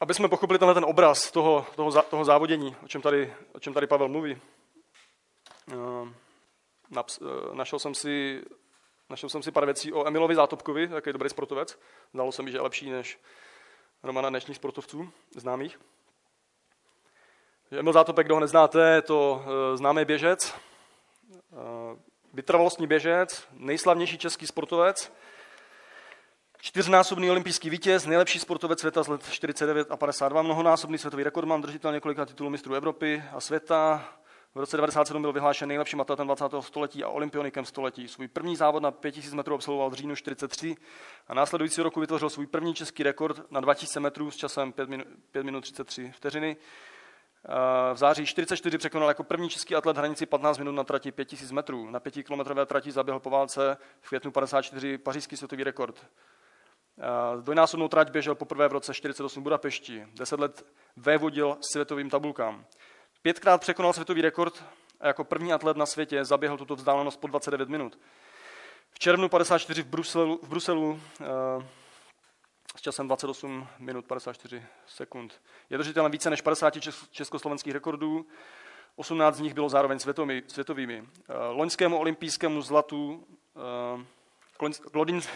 Aby 0.00 0.14
jsme 0.14 0.28
pochopili 0.28 0.58
tenhle 0.58 0.74
ten 0.74 0.84
obraz 0.84 1.30
toho, 1.30 1.66
toho, 1.76 2.02
toho 2.02 2.24
závodění, 2.24 2.76
o 2.84 2.88
čem, 2.88 3.02
tady, 3.02 3.34
o 3.52 3.60
čem 3.60 3.74
tady 3.74 3.86
Pavel 3.86 4.08
mluví, 4.08 4.40
eh, 5.72 5.76
eh, 6.98 7.54
našel 7.54 7.78
jsem 7.78 7.94
si, 7.94 8.44
našel 9.10 9.28
jsem 9.28 9.42
si 9.42 9.52
pár 9.52 9.64
věcí 9.64 9.92
o 9.92 10.06
Emilovi 10.06 10.34
Zátopkovi, 10.34 10.88
takový 10.88 11.12
dobrý 11.12 11.28
sportovec. 11.28 11.78
Zdálo 12.14 12.32
se 12.32 12.42
mi, 12.42 12.50
že 12.50 12.56
je 12.56 12.62
lepší 12.62 12.90
než 12.90 13.20
Romana 14.02 14.30
dnešních 14.30 14.56
sportovců 14.56 15.12
známých. 15.36 15.78
Emil 17.78 17.92
Zátopek, 17.92 18.26
kdo 18.26 18.34
ho 18.34 18.40
neznáte, 18.40 18.94
je 18.94 19.02
to 19.02 19.44
eh, 19.46 19.76
známý 19.76 20.04
běžec, 20.04 20.54
eh, 20.54 21.56
vytrvalostní 22.34 22.86
běžec, 22.86 23.48
nejslavnější 23.52 24.18
český 24.18 24.46
sportovec, 24.46 25.12
čtyřnásobný 26.60 27.30
olympijský 27.30 27.70
vítěz, 27.70 28.06
nejlepší 28.06 28.38
sportovec 28.38 28.80
světa 28.80 29.02
z 29.02 29.08
let 29.08 29.30
49 29.30 29.90
a 29.90 29.96
52, 29.96 30.42
mnohonásobný 30.42 30.98
světový 30.98 31.24
rekordman, 31.24 31.62
držitel 31.62 31.92
několika 31.92 32.26
titulů 32.26 32.50
mistrů 32.50 32.74
Evropy 32.74 33.22
a 33.32 33.40
světa. 33.40 34.08
V 34.54 34.58
roce 34.58 34.76
1997 34.76 35.22
byl 35.22 35.32
vyhlášen 35.32 35.68
nejlepším 35.68 36.00
atletem 36.00 36.26
20. 36.26 36.44
století 36.60 37.04
a 37.04 37.08
olympionikem 37.08 37.64
století. 37.64 38.08
Svůj 38.08 38.28
první 38.28 38.56
závod 38.56 38.82
na 38.82 38.90
5000 38.90 39.34
metrů 39.34 39.54
absolvoval 39.54 39.90
v 39.90 39.94
říjnu 39.94 40.16
43 40.16 40.76
a 41.28 41.34
následující 41.34 41.82
roku 41.82 42.00
vytvořil 42.00 42.30
svůj 42.30 42.46
první 42.46 42.74
český 42.74 43.02
rekord 43.02 43.50
na 43.50 43.60
2000 43.60 44.00
metrů 44.00 44.30
s 44.30 44.36
časem 44.36 44.72
5 44.72 44.88
minut, 44.88 45.06
5 45.30 45.42
minut 45.42 45.60
33 45.60 46.12
vteřiny. 46.16 46.56
V 47.92 47.96
září 47.96 48.26
44 48.26 48.78
překonal 48.78 49.08
jako 49.08 49.24
první 49.24 49.48
český 49.48 49.74
atlet 49.74 49.96
hranici 49.96 50.26
15 50.26 50.58
minut 50.58 50.72
na 50.72 50.84
trati 50.84 51.12
5000 51.12 51.50
metrů. 51.50 51.90
Na 51.90 52.00
5 52.00 52.22
kilometrové 52.22 52.66
trati 52.66 52.92
zaběhl 52.92 53.20
po 53.20 53.30
válce 53.30 53.76
v 54.00 54.08
květnu 54.08 54.30
54 54.30 54.98
pařížský 54.98 55.36
světový 55.36 55.64
rekord. 55.64 56.06
Dvojnásobnou 57.40 57.88
trať 57.88 58.10
běžel 58.10 58.34
poprvé 58.34 58.68
v 58.68 58.72
roce 58.72 58.94
48 58.94 59.40
v 59.40 59.42
Budapešti. 59.42 60.06
Deset 60.14 60.40
let 60.40 60.66
vévodil 60.96 61.56
světovým 61.72 62.10
tabulkám. 62.10 62.64
Pětkrát 63.22 63.60
překonal 63.60 63.92
světový 63.92 64.22
rekord 64.22 64.64
a 65.00 65.06
jako 65.06 65.24
první 65.24 65.52
atlet 65.52 65.76
na 65.76 65.86
světě 65.86 66.24
zaběhl 66.24 66.56
tuto 66.56 66.76
vzdálenost 66.76 67.20
po 67.20 67.26
29 67.26 67.68
minut. 67.68 67.98
V 68.90 68.98
červnu 68.98 69.28
54 69.28 69.82
v 69.82 69.86
Bruselu, 69.86 70.40
v 70.42 70.48
Bruselu 70.48 71.00
s 72.76 72.80
časem 72.80 73.06
28 73.06 73.66
minut 73.78 74.06
54 74.06 74.62
sekund. 74.86 75.40
Je 75.70 75.78
držitelem 75.78 76.12
více 76.12 76.30
než 76.30 76.40
50 76.40 76.74
československých 77.10 77.72
rekordů, 77.72 78.26
18 78.96 79.36
z 79.36 79.40
nich 79.40 79.54
bylo 79.54 79.68
zároveň 79.68 79.98
světovými. 80.46 81.04
Eh, 81.04 81.32
loňskému 81.48 81.98
olympijskému 81.98 82.62
zlatu 82.62 83.26
eh, 83.56 84.04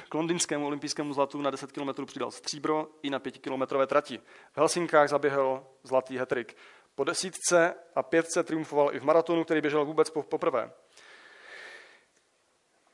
k 0.07 0.15
londýnskému 0.15 0.67
olympijskému 0.67 1.15
zlatu 1.15 1.43
na 1.43 1.51
10 1.51 1.73
km 1.73 2.07
přidal 2.07 2.31
stříbro 2.31 2.89
i 3.03 3.11
na 3.11 3.19
5 3.19 3.39
km 3.39 3.63
trati. 3.87 4.19
V 4.53 4.57
Helsinkách 4.57 5.09
zaběhl 5.09 5.67
zlatý 5.83 6.19
hetrik. 6.19 6.57
Po 6.95 7.05
desítce 7.05 7.75
a 7.95 8.03
pětce 8.03 8.43
triumfoval 8.43 8.95
i 8.95 9.01
v 9.01 9.05
maratonu, 9.05 9.45
který 9.45 9.61
běžel 9.61 9.85
vůbec 9.85 10.11
poprvé. 10.11 10.71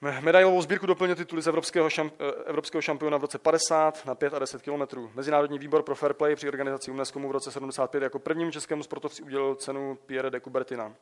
Medailovou 0.05 0.63
sbírku 0.63 0.87
doplnil 0.87 1.17
tituly 1.17 1.43
z 1.43 1.47
evropského, 1.47 1.91
šamp, 1.91 2.15
eh, 2.21 2.45
evropského 2.45 2.83
šampiona 2.83 3.17
v 3.17 3.21
roce 3.21 3.39
50 3.39 4.07
na 4.07 4.15
5 4.15 4.35
a 4.35 4.39
10 4.39 4.63
km. 4.63 5.11
Mezinárodní 5.15 5.59
výbor 5.59 5.83
pro 5.83 5.95
fair 5.95 6.13
play 6.13 6.37
při 6.37 6.49
organizaci 6.49 6.91
UNESCO 6.91 7.21
v 7.21 7.31
roce 7.31 7.51
75 7.51 8.03
jako 8.03 8.19
prvnímu 8.19 8.51
českému 8.51 8.83
sportovci 8.83 9.23
udělil 9.23 9.55
cenu 9.55 9.99
Pierre 10.07 10.31
de 10.31 10.41
Coubertina. 10.41 10.95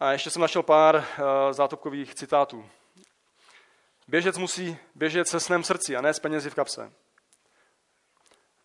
A 0.00 0.12
ještě 0.12 0.30
jsem 0.30 0.42
našel 0.42 0.62
pár 0.62 0.96
uh, 0.96 1.02
zátopkových 1.52 2.14
citátů. 2.14 2.66
Běžec 4.08 4.38
musí 4.38 4.76
běžet 4.94 5.28
se 5.28 5.40
snem 5.40 5.64
srdci 5.64 5.96
a 5.96 6.00
ne 6.00 6.14
s 6.14 6.20
penězi 6.20 6.50
v 6.50 6.54
kapse. 6.54 6.92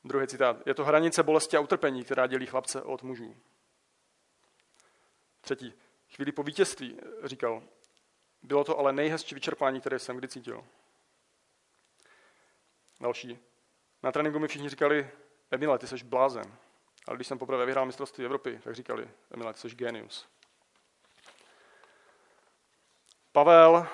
Druhý 0.04 0.28
citát. 0.28 0.68
Je 0.68 0.74
to 0.74 0.86
hranice 0.86 1.24
bolesti 1.24 1.58
a 1.58 1.60
utrpení, 1.60 2.04
která 2.04 2.28
dělí 2.28 2.46
chlapce 2.46 2.82
od 2.82 3.04
mužů. 3.04 3.36
Třetí. 5.42 5.74
Chvíli 6.16 6.32
po 6.32 6.44
vítězství 6.44 7.00
říkal, 7.24 7.64
bylo 8.44 8.64
to 8.64 8.80
ale 8.80 8.94
nejhezčí 8.94 9.36
vyčerpání, 9.36 9.80
které 9.80 10.00
jsem 10.00 10.18
kdy 10.18 10.28
cítil. 10.28 10.64
Další. 13.00 13.40
Na 14.04 14.12
tréninku 14.12 14.40
mi 14.40 14.48
všichni 14.48 14.70
říkali, 14.70 15.10
Emile, 15.52 15.80
ty 15.80 15.88
jsi 15.88 16.04
blázen. 16.04 16.58
Ale 17.08 17.16
když 17.18 17.28
jsem 17.28 17.40
poprvé 17.40 17.66
vyhrál 17.66 17.86
mistrovství 17.86 18.26
Evropy, 18.26 18.60
tak 18.64 18.76
říkali, 18.76 19.10
Emile, 19.32 19.54
ty 19.54 19.60
jsi 19.60 19.70
genius. 19.70 20.28
Pavel 23.32 23.88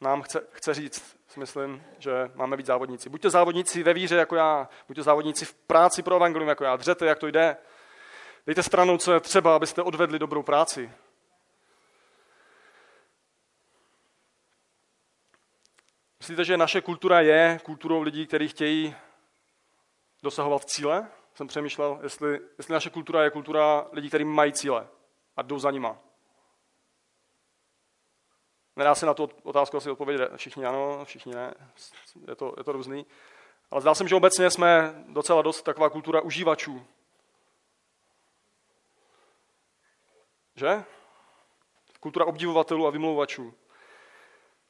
nám 0.00 0.22
chce, 0.22 0.46
chce 0.52 0.74
říct, 0.74 1.16
si 1.28 1.40
myslím, 1.40 1.84
že 1.98 2.30
máme 2.34 2.56
být 2.56 2.66
závodníci. 2.66 3.08
Buďte 3.08 3.30
závodníci 3.30 3.82
ve 3.82 3.94
víře 3.94 4.16
jako 4.16 4.36
já, 4.36 4.68
buďte 4.88 5.02
závodníci 5.02 5.44
v 5.44 5.54
práci 5.54 6.02
pro 6.02 6.16
evangelium 6.16 6.48
jako 6.48 6.64
já, 6.64 6.76
dřete, 6.76 7.06
jak 7.06 7.18
to 7.18 7.26
jde. 7.26 7.56
Dejte 8.46 8.62
stranou, 8.62 8.98
co 8.98 9.12
je 9.12 9.20
třeba, 9.20 9.56
abyste 9.56 9.82
odvedli 9.82 10.18
dobrou 10.18 10.42
práci. 10.42 10.92
Myslíte, 16.26 16.44
že 16.44 16.56
naše 16.56 16.80
kultura 16.80 17.20
je 17.20 17.60
kulturou 17.62 18.02
lidí, 18.02 18.26
kteří 18.26 18.48
chtějí 18.48 18.94
dosahovat 20.22 20.64
cíle? 20.64 21.08
Jsem 21.34 21.46
přemýšlel, 21.46 21.98
jestli, 22.02 22.40
jestli 22.58 22.72
naše 22.72 22.90
kultura 22.90 23.24
je 23.24 23.30
kultura 23.30 23.86
lidí, 23.92 24.08
kteří 24.08 24.24
mají 24.24 24.52
cíle 24.52 24.88
a 25.36 25.42
jdou 25.42 25.58
za 25.58 25.70
nima. 25.70 25.98
Nedá 28.76 28.94
se 28.94 29.06
na 29.06 29.14
tu 29.14 29.30
otázku 29.42 29.76
asi 29.76 29.90
odpovědět 29.90 30.32
všichni 30.36 30.66
ano, 30.66 31.04
všichni 31.04 31.34
ne, 31.34 31.54
je 32.28 32.34
to, 32.34 32.54
je 32.56 32.64
to 32.64 32.72
různý. 32.72 33.06
Ale 33.70 33.80
zdá 33.80 33.94
se 33.94 34.08
že 34.08 34.14
obecně 34.14 34.50
jsme 34.50 35.04
docela 35.08 35.42
dost 35.42 35.62
taková 35.62 35.90
kultura 35.90 36.20
užívačů. 36.20 36.86
Že? 40.54 40.84
Kultura 42.00 42.26
obdivovatelů 42.26 42.86
a 42.86 42.90
vymlouvačů. 42.90 43.54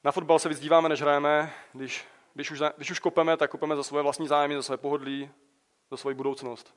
Na 0.04 0.12
fotbal 0.12 0.38
se 0.38 0.48
víc 0.48 0.60
díváme, 0.60 0.88
než 0.88 1.02
hrajeme. 1.02 1.54
Když, 1.72 2.04
když, 2.34 2.50
už, 2.50 2.62
když 2.76 2.90
už 2.90 2.98
kopeme, 2.98 3.36
tak 3.36 3.50
kopeme 3.50 3.76
za 3.76 3.82
svoje 3.82 4.02
vlastní 4.02 4.28
zájmy, 4.28 4.54
za 4.56 4.62
své 4.62 4.76
pohodlí, 4.76 5.30
za 5.90 5.96
svoji 5.96 6.16
budoucnost. 6.16 6.76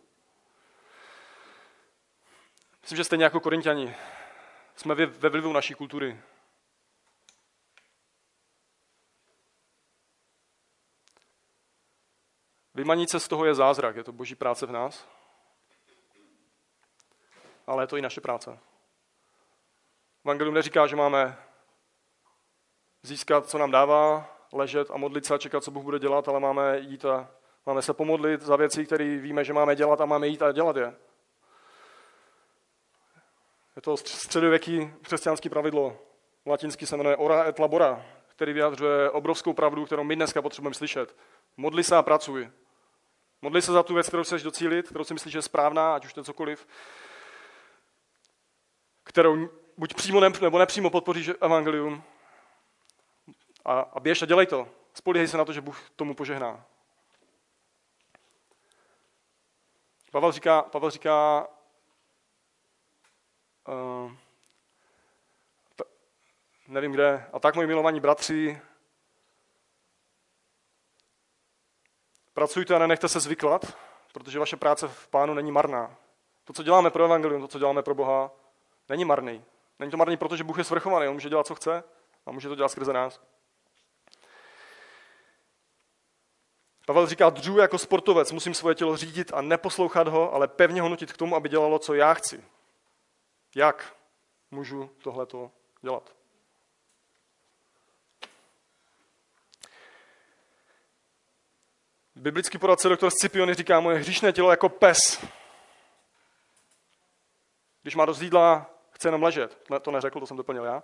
Myslím, 2.82 2.98
že 2.98 3.04
stejně 3.04 3.24
jako 3.24 3.40
korintiani 3.40 3.96
jsme 4.76 4.96
ve 4.96 5.30
vlivu 5.30 5.54
naší 5.54 5.74
kultury. 5.74 6.20
Vymanit 12.74 13.10
se 13.10 13.20
z 13.20 13.28
toho 13.28 13.46
je 13.46 13.56
zázrak, 13.56 13.96
je 13.96 14.04
to 14.04 14.12
boží 14.12 14.36
práce 14.36 14.66
v 14.66 14.72
nás, 14.72 15.08
ale 17.68 17.84
je 17.84 17.88
to 17.88 17.98
i 17.98 18.02
naše 18.02 18.22
práce. 18.22 18.60
Evangelium 20.26 20.56
neříká, 20.56 20.88
že 20.88 20.96
máme 20.96 21.49
získat, 23.04 23.50
co 23.50 23.58
nám 23.58 23.72
dává, 23.72 24.36
ležet 24.54 24.92
a 24.92 24.98
modlit 24.98 25.26
se 25.26 25.34
a 25.34 25.38
čekat, 25.38 25.64
co 25.64 25.72
Bůh 25.72 25.84
bude 25.84 26.00
dělat, 26.00 26.28
ale 26.28 26.40
máme 26.40 26.80
jít 26.80 27.06
a 27.06 27.32
máme 27.66 27.82
se 27.82 27.94
pomodlit 27.94 28.42
za 28.42 28.56
věci, 28.56 28.86
které 28.86 29.18
víme, 29.18 29.44
že 29.44 29.54
máme 29.54 29.76
dělat 29.76 30.02
a 30.02 30.06
máme 30.06 30.28
jít 30.28 30.42
a 30.42 30.52
dělat 30.52 30.76
je. 30.76 30.96
Je 33.76 33.82
to 33.82 33.98
středověký 33.98 34.94
křesťanský 35.02 35.50
pravidlo. 35.50 35.98
Latinsky 36.46 36.86
se 36.86 36.98
jmenuje 36.98 37.18
ora 37.18 37.44
et 37.44 37.60
labora, 37.60 38.06
který 38.28 38.54
vyjadřuje 38.54 39.10
obrovskou 39.10 39.54
pravdu, 39.54 39.86
kterou 39.86 40.04
my 40.04 40.16
dneska 40.16 40.42
potřebujeme 40.42 40.74
slyšet. 40.74 41.16
Modli 41.58 41.84
se 41.84 41.96
a 41.96 42.04
pracuj. 42.04 42.50
Modli 43.42 43.62
se 43.62 43.72
za 43.72 43.84
tu 43.84 43.94
věc, 43.94 44.08
kterou 44.08 44.24
chceš 44.24 44.44
docílit, 44.44 44.90
kterou 44.90 45.04
si 45.04 45.14
myslíš, 45.14 45.32
že 45.32 45.38
je 45.38 45.42
správná, 45.42 45.96
ať 45.96 46.06
už 46.06 46.14
to 46.14 46.20
je 46.20 46.24
cokoliv, 46.24 46.68
kterou 49.04 49.50
buď 49.78 49.94
přímo 49.94 50.20
nebo 50.20 50.60
nepřímo 50.60 50.90
podpoříš 50.90 51.32
evangelium 51.42 52.04
a, 53.70 53.80
a 53.80 54.00
běž 54.00 54.22
a 54.22 54.26
dělej 54.26 54.46
to. 54.46 54.68
Spolíhej 54.94 55.28
se 55.28 55.38
na 55.38 55.46
to, 55.46 55.54
že 55.54 55.62
Bůh 55.62 55.90
tomu 55.96 56.16
požehná. 56.16 56.66
Pavel 60.12 60.32
říká, 60.32 60.62
Pavel 60.62 60.90
říká 60.90 61.48
uh, 63.68 64.12
nevím 66.68 66.92
kde, 66.92 67.30
a 67.34 67.40
tak 67.40 67.56
moji 67.56 67.68
milovaní 67.68 68.00
bratři, 68.00 68.62
Pracujte 72.34 72.76
a 72.76 72.80
nenechte 72.80 73.08
se 73.08 73.20
zvyklat, 73.20 73.78
protože 74.14 74.40
vaše 74.40 74.58
práce 74.58 74.88
v 74.88 75.08
pánu 75.08 75.34
není 75.34 75.52
marná. 75.52 75.96
To, 76.46 76.54
co 76.54 76.64
děláme 76.64 76.90
pro 76.90 77.06
evangelium, 77.06 77.42
to, 77.42 77.48
co 77.48 77.60
děláme 77.60 77.84
pro 77.84 77.96
Boha, 77.96 78.32
není 78.90 79.06
marný. 79.06 79.44
Není 79.80 79.92
to 79.92 79.98
marný, 79.98 80.18
protože 80.18 80.44
Bůh 80.44 80.58
je 80.58 80.64
svrchovaný, 80.64 81.08
on 81.08 81.14
může 81.14 81.30
dělat, 81.30 81.48
co 81.48 81.56
chce 81.56 81.84
a 82.26 82.32
může 82.32 82.50
to 82.50 82.56
dělat 82.56 82.70
skrze 82.70 82.94
nás. 82.94 83.22
Pavel 86.90 87.08
říká, 87.08 87.30
dřu 87.30 87.58
jako 87.58 87.78
sportovec, 87.78 88.32
musím 88.32 88.54
svoje 88.54 88.76
tělo 88.76 88.98
řídit 88.98 89.32
a 89.34 89.42
neposlouchat 89.42 90.08
ho, 90.08 90.34
ale 90.34 90.48
pevně 90.48 90.82
ho 90.82 90.90
nutit 90.90 91.14
k 91.14 91.18
tomu, 91.18 91.36
aby 91.36 91.50
dělalo, 91.50 91.80
co 91.80 91.94
já 91.94 92.14
chci. 92.14 92.44
Jak 93.56 93.96
můžu 94.52 94.90
tohleto 95.04 95.52
dělat? 95.82 96.16
Biblický 102.16 102.58
poradce 102.58 102.90
doktor 102.90 103.12
Scipiony 103.12 103.54
říká, 103.54 103.80
moje 103.80 103.98
hříšné 103.98 104.32
tělo 104.34 104.52
jako 104.52 104.70
pes. 104.70 105.26
Když 107.82 107.96
má 107.96 108.06
dost 108.06 108.22
jídla, 108.22 108.70
chce 108.92 109.08
jenom 109.08 109.24
ležet. 109.24 109.58
To 109.82 109.92
neřekl, 109.92 110.20
to 110.20 110.28
jsem 110.28 110.38
doplnil 110.38 110.64
já. 110.64 110.84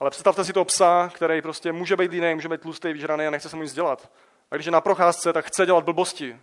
Ale 0.00 0.10
představte 0.10 0.44
si 0.44 0.52
toho 0.52 0.64
psa, 0.64 1.10
který 1.14 1.42
prostě 1.42 1.72
může 1.72 1.96
být 1.96 2.12
jiný, 2.12 2.34
může 2.34 2.48
být 2.48 2.60
tlustý, 2.60 2.92
vyžraný 2.92 3.26
a 3.26 3.30
nechce 3.30 3.48
se 3.48 3.56
mu 3.56 3.62
nic 3.62 3.72
dělat. 3.72 4.10
A 4.50 4.54
když 4.54 4.66
je 4.66 4.72
na 4.72 4.80
procházce, 4.80 5.32
tak 5.32 5.44
chce 5.44 5.66
dělat 5.66 5.84
blbosti. 5.84 6.40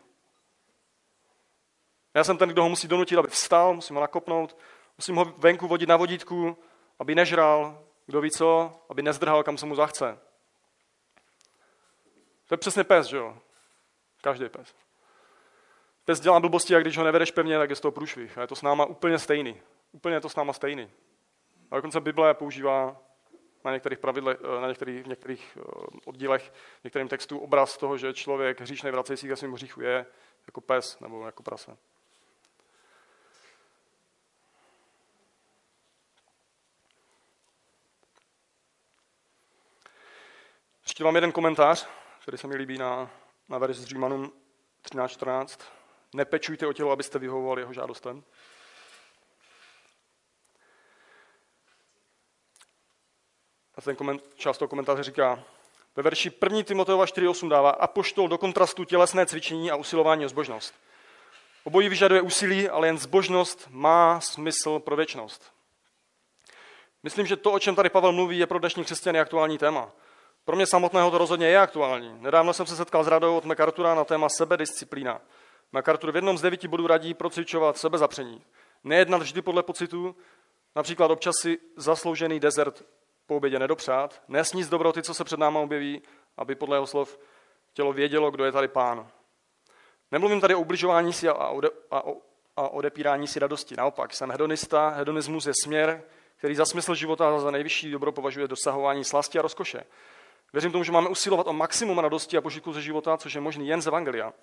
Já 2.14 2.24
jsem 2.24 2.38
ten, 2.38 2.50
kdo 2.50 2.64
ho 2.64 2.70
musí 2.70 2.88
donutit, 2.88 3.18
aby 3.18 3.28
vstal, 3.28 3.74
musím 3.74 3.96
ho 3.96 4.02
nakopnout, 4.02 4.58
musím 4.98 5.16
ho 5.16 5.26
venku 5.26 5.68
vodit 5.68 5.90
na 5.90 5.98
vodítku, 5.98 6.58
aby 7.00 7.16
nežral, 7.16 7.84
kdo 8.06 8.22
ví 8.22 8.32
co, 8.32 8.80
aby 8.90 9.02
nezdrhal, 9.02 9.44
kam 9.44 9.58
se 9.58 9.66
mu 9.66 9.76
zachce. 9.76 10.20
To 12.48 12.54
je 12.54 12.58
přesně 12.58 12.84
pes, 12.84 13.08
že 13.08 13.18
jo? 13.18 13.38
Každý 14.22 14.50
pes. 14.50 14.76
Pes 16.06 16.20
dělá 16.20 16.40
blbosti 16.40 16.76
a 16.76 16.80
když 16.80 16.98
ho 16.98 17.04
nevedeš 17.04 17.32
pevně, 17.32 17.58
tak 17.58 17.70
je 17.70 17.76
z 17.76 17.80
toho 17.80 17.92
průšvih. 17.92 18.38
A 18.38 18.42
je 18.42 18.48
to 18.48 18.56
s 18.56 18.62
náma 18.62 18.86
úplně 18.86 19.20
stejný. 19.20 19.62
Úplně 19.92 20.16
je 20.16 20.22
to 20.22 20.30
s 20.30 20.36
náma 20.36 20.54
stejný. 20.54 20.92
A 21.72 21.76
dokonce 21.76 22.02
Bible 22.02 22.34
používá 22.34 23.02
na 23.66 23.72
některých, 23.72 24.00
pravidle, 24.00 24.38
eh, 24.58 24.62
na 24.62 24.68
některých, 24.68 25.04
v 25.04 25.08
některých 25.08 25.58
eh, 25.58 25.62
oddílech, 26.06 26.54
v 26.82 26.84
některým 26.84 27.08
textu 27.08 27.40
obraz 27.40 27.78
toho, 27.78 27.98
že 27.98 28.14
člověk 28.14 28.62
hříšnej 28.62 28.92
vracející 28.92 29.28
ke 29.28 29.36
svým 29.36 29.54
hříchu 29.54 29.82
je 29.82 30.06
jako 30.48 30.62
pes 30.62 31.00
nebo 31.00 31.26
jako 31.26 31.44
prase. 31.44 31.78
Ještě 40.84 41.04
mám 41.04 41.16
jeden 41.16 41.32
komentář, 41.32 41.88
který 42.22 42.38
se 42.38 42.48
mi 42.48 42.56
líbí 42.56 42.78
na 42.78 43.10
na 43.50 43.58
verš 43.58 43.78
z 43.78 43.86
Římanům 43.86 44.32
13.14. 44.84 45.60
Nepečujte 46.14 46.68
o 46.68 46.74
tělo, 46.74 46.92
abyste 46.92 47.20
vyhovovali 47.20 47.62
jeho 47.62 47.74
žádostem. 47.74 48.24
Ten 53.86 53.96
koment, 53.96 54.24
část 54.36 54.58
toho 54.58 54.70
komentáře 54.70 55.04
říká, 55.04 55.44
ve 55.96 56.04
verši 56.04 56.32
1. 56.44 56.64
Timoteova 56.64 57.06
4.8 57.06 57.50
dává 57.50 57.70
apoštol 57.70 58.28
do 58.28 58.38
kontrastu 58.38 58.84
tělesné 58.84 59.26
cvičení 59.26 59.72
a 59.72 59.76
usilování 59.76 60.26
o 60.26 60.30
zbožnost. 60.30 60.74
Obojí 61.64 61.90
vyžaduje 61.90 62.22
úsilí, 62.22 62.70
ale 62.70 62.88
jen 62.88 62.98
zbožnost 62.98 63.68
má 63.70 64.22
smysl 64.22 64.80
pro 64.80 64.96
věčnost. 64.96 65.52
Myslím, 67.04 67.26
že 67.26 67.36
to, 67.36 67.52
o 67.52 67.60
čem 67.60 67.76
tady 67.76 67.90
Pavel 67.90 68.12
mluví, 68.12 68.40
je 68.40 68.48
pro 68.48 68.60
dnešní 68.60 68.84
křesťany 68.84 69.20
aktuální 69.20 69.58
téma. 69.58 69.92
Pro 70.46 70.56
mě 70.56 70.68
samotného 70.68 71.12
to 71.12 71.18
rozhodně 71.18 71.48
je 71.48 71.60
aktuální. 71.60 72.18
Nedávno 72.20 72.54
jsem 72.54 72.66
se 72.66 72.76
setkal 72.76 73.04
s 73.04 73.08
radou 73.08 73.38
od 73.38 73.46
MacArthura 73.46 73.96
na 73.96 74.04
téma 74.04 74.30
sebedisciplína. 74.30 75.22
MacArthur 75.72 76.12
v 76.12 76.16
jednom 76.16 76.38
z 76.38 76.42
devíti 76.42 76.68
bodů 76.68 76.88
radí 76.88 77.14
procvičovat 77.14 77.78
sebezapření. 77.78 78.42
Nejednat 78.84 79.22
vždy 79.22 79.42
podle 79.42 79.64
pocitu, 79.64 80.16
například 80.76 81.12
občas 81.12 81.36
si 81.42 81.58
zasloužený 81.76 82.40
desert 82.40 82.84
po 83.28 83.36
obědě 83.36 83.60
nedopřát, 83.60 84.22
nesníst 84.28 84.70
dobroty, 84.70 85.04
co 85.04 85.14
se 85.14 85.24
před 85.24 85.40
náma 85.40 85.60
objeví, 85.60 86.02
aby 86.38 86.56
podle 86.56 86.78
jeho 86.78 86.88
slov 86.88 87.20
tělo 87.74 87.94
vědělo, 87.94 88.32
kdo 88.32 88.46
je 88.46 88.52
tady 88.52 88.68
pán. 88.68 89.08
Nemluvím 90.12 90.42
tady 90.42 90.56
o 90.56 90.60
ubližování 90.60 91.14
si 91.14 91.30
a, 91.30 91.34
ode, 91.34 91.70
a, 91.92 92.04
a 92.56 92.70
odepírání 92.70 93.28
si 93.28 93.40
radosti. 93.40 93.76
Naopak, 93.78 94.14
jsem 94.14 94.32
hedonista, 94.32 94.90
hedonismus 94.90 95.46
je 95.46 95.54
směr, 95.64 96.04
který 96.38 96.56
za 96.56 96.66
smysl 96.66 96.96
života 96.96 97.40
za 97.40 97.52
nejvyšší 97.52 97.92
dobro 97.92 98.12
považuje 98.12 98.48
dosahování 98.48 99.04
slasti 99.04 99.40
a 99.40 99.42
rozkoše. 99.42 99.84
Věřím 100.54 100.72
tomu, 100.72 100.84
že 100.84 100.92
máme 100.92 101.10
usilovat 101.10 101.48
o 101.48 101.54
maximum 101.54 102.00
radosti 102.00 102.38
a 102.38 102.42
požitku 102.42 102.74
ze 102.74 102.82
života, 102.82 103.18
což 103.18 103.34
je 103.34 103.42
možný 103.42 103.68
jen 103.68 103.82
z 103.82 103.88
Evangelia. 103.88 104.34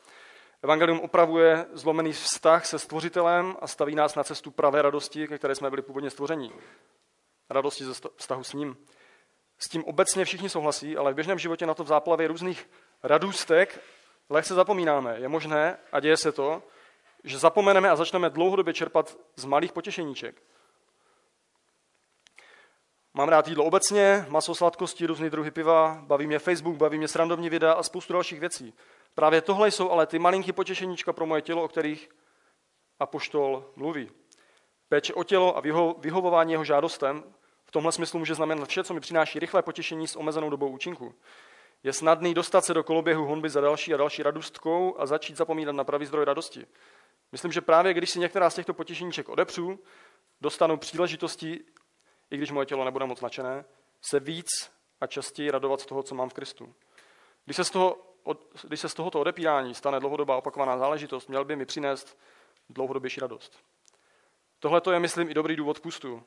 Evangelium 0.62 1.00
opravuje 1.00 1.66
zlomený 1.72 2.12
vztah 2.12 2.66
se 2.66 2.78
stvořitelem 2.78 3.56
a 3.60 3.66
staví 3.66 3.94
nás 3.94 4.14
na 4.14 4.24
cestu 4.24 4.50
pravé 4.50 4.82
radosti, 4.82 5.28
ke 5.28 5.38
které 5.38 5.54
jsme 5.54 5.70
byli 5.70 5.82
původně 5.82 6.10
stvoření. 6.10 6.52
Radosti 7.52 7.84
ze 7.84 7.92
vztahu 8.16 8.44
s 8.44 8.52
ním. 8.52 8.76
S 9.58 9.68
tím 9.68 9.84
obecně 9.84 10.24
všichni 10.24 10.48
souhlasí, 10.48 10.96
ale 10.96 11.12
v 11.12 11.14
běžném 11.14 11.38
životě 11.38 11.66
na 11.66 11.74
to 11.74 11.84
v 11.84 11.86
záplavě 11.86 12.28
různých 12.28 12.70
radůstek 13.02 13.80
lehce 14.30 14.54
zapomínáme. 14.54 15.16
Je 15.18 15.28
možné, 15.28 15.78
a 15.92 16.00
děje 16.00 16.16
se 16.16 16.32
to, 16.32 16.62
že 17.24 17.38
zapomeneme 17.38 17.90
a 17.90 17.96
začneme 17.96 18.30
dlouhodobě 18.30 18.74
čerpat 18.74 19.18
z 19.36 19.44
malých 19.44 19.72
potěšeníček. 19.72 20.42
Mám 23.14 23.28
rád 23.28 23.48
jídlo 23.48 23.64
obecně, 23.64 24.26
maso, 24.28 24.54
sladkosti, 24.54 25.06
různé 25.06 25.30
druhy 25.30 25.50
piva, 25.50 25.98
baví 26.02 26.26
mě 26.26 26.38
Facebook, 26.38 26.76
baví 26.76 26.98
mě 26.98 27.08
srandovní 27.08 27.50
videa 27.50 27.72
a 27.72 27.82
spoustu 27.82 28.12
dalších 28.12 28.40
věcí. 28.40 28.74
Právě 29.14 29.40
tohle 29.40 29.70
jsou 29.70 29.90
ale 29.90 30.06
ty 30.06 30.18
malinký 30.18 30.52
potěšeníčka 30.52 31.12
pro 31.12 31.26
moje 31.26 31.42
tělo, 31.42 31.62
o 31.62 31.68
kterých 31.68 32.10
apoštol 33.00 33.72
mluví. 33.76 34.10
Péče 34.88 35.14
o 35.14 35.24
tělo 35.24 35.56
a 35.56 35.62
vyho- 35.62 35.94
vyhovování 35.98 36.52
jeho 36.52 36.64
žádostem 36.64 37.24
v 37.72 37.80
tomhle 37.80 37.92
smyslu 37.92 38.18
může 38.18 38.34
znamenat 38.34 38.68
vše, 38.68 38.84
co 38.84 38.94
mi 38.94 39.00
přináší 39.00 39.38
rychlé 39.38 39.62
potěšení 39.62 40.08
s 40.08 40.16
omezenou 40.16 40.50
dobou 40.50 40.68
účinku. 40.68 41.14
Je 41.82 41.92
snadný 41.92 42.34
dostat 42.34 42.64
se 42.64 42.74
do 42.74 42.84
koloběhu 42.84 43.26
honby 43.26 43.50
za 43.50 43.60
další 43.60 43.94
a 43.94 43.96
další 43.96 44.22
radostkou 44.22 45.00
a 45.00 45.06
začít 45.06 45.36
zapomínat 45.36 45.74
na 45.74 45.84
pravý 45.84 46.06
zdroj 46.06 46.24
radosti. 46.24 46.66
Myslím, 47.32 47.52
že 47.52 47.60
právě 47.60 47.94
když 47.94 48.10
si 48.10 48.18
některá 48.18 48.50
z 48.50 48.54
těchto 48.54 48.74
potěšeníček 48.74 49.28
odepřu, 49.28 49.78
dostanu 50.40 50.76
příležitosti, 50.76 51.60
i 52.30 52.36
když 52.36 52.50
moje 52.50 52.66
tělo 52.66 52.84
nebude 52.84 53.06
moc 53.06 53.20
nadšené, 53.20 53.64
se 54.02 54.20
víc 54.20 54.48
a 55.00 55.06
častěji 55.06 55.50
radovat 55.50 55.80
z 55.80 55.86
toho, 55.86 56.02
co 56.02 56.14
mám 56.14 56.28
v 56.28 56.34
Kristu. 56.34 56.74
Když 57.44 57.56
se 57.56 57.64
z, 57.64 57.70
toho, 57.70 57.96
když 58.68 58.80
se 58.80 58.88
z 58.88 58.94
tohoto 58.94 59.20
odepírání 59.20 59.74
stane 59.74 60.00
dlouhodobá 60.00 60.36
opakovaná 60.36 60.78
záležitost, 60.78 61.28
měl 61.28 61.44
by 61.44 61.56
mi 61.56 61.66
přinést 61.66 62.18
dlouhodobější 62.70 63.20
radost. 63.20 63.58
Tohle 64.58 64.80
to 64.80 64.92
je, 64.92 64.98
myslím, 64.98 65.30
i 65.30 65.34
dobrý 65.34 65.56
důvod 65.56 65.80
pustu. 65.80 66.22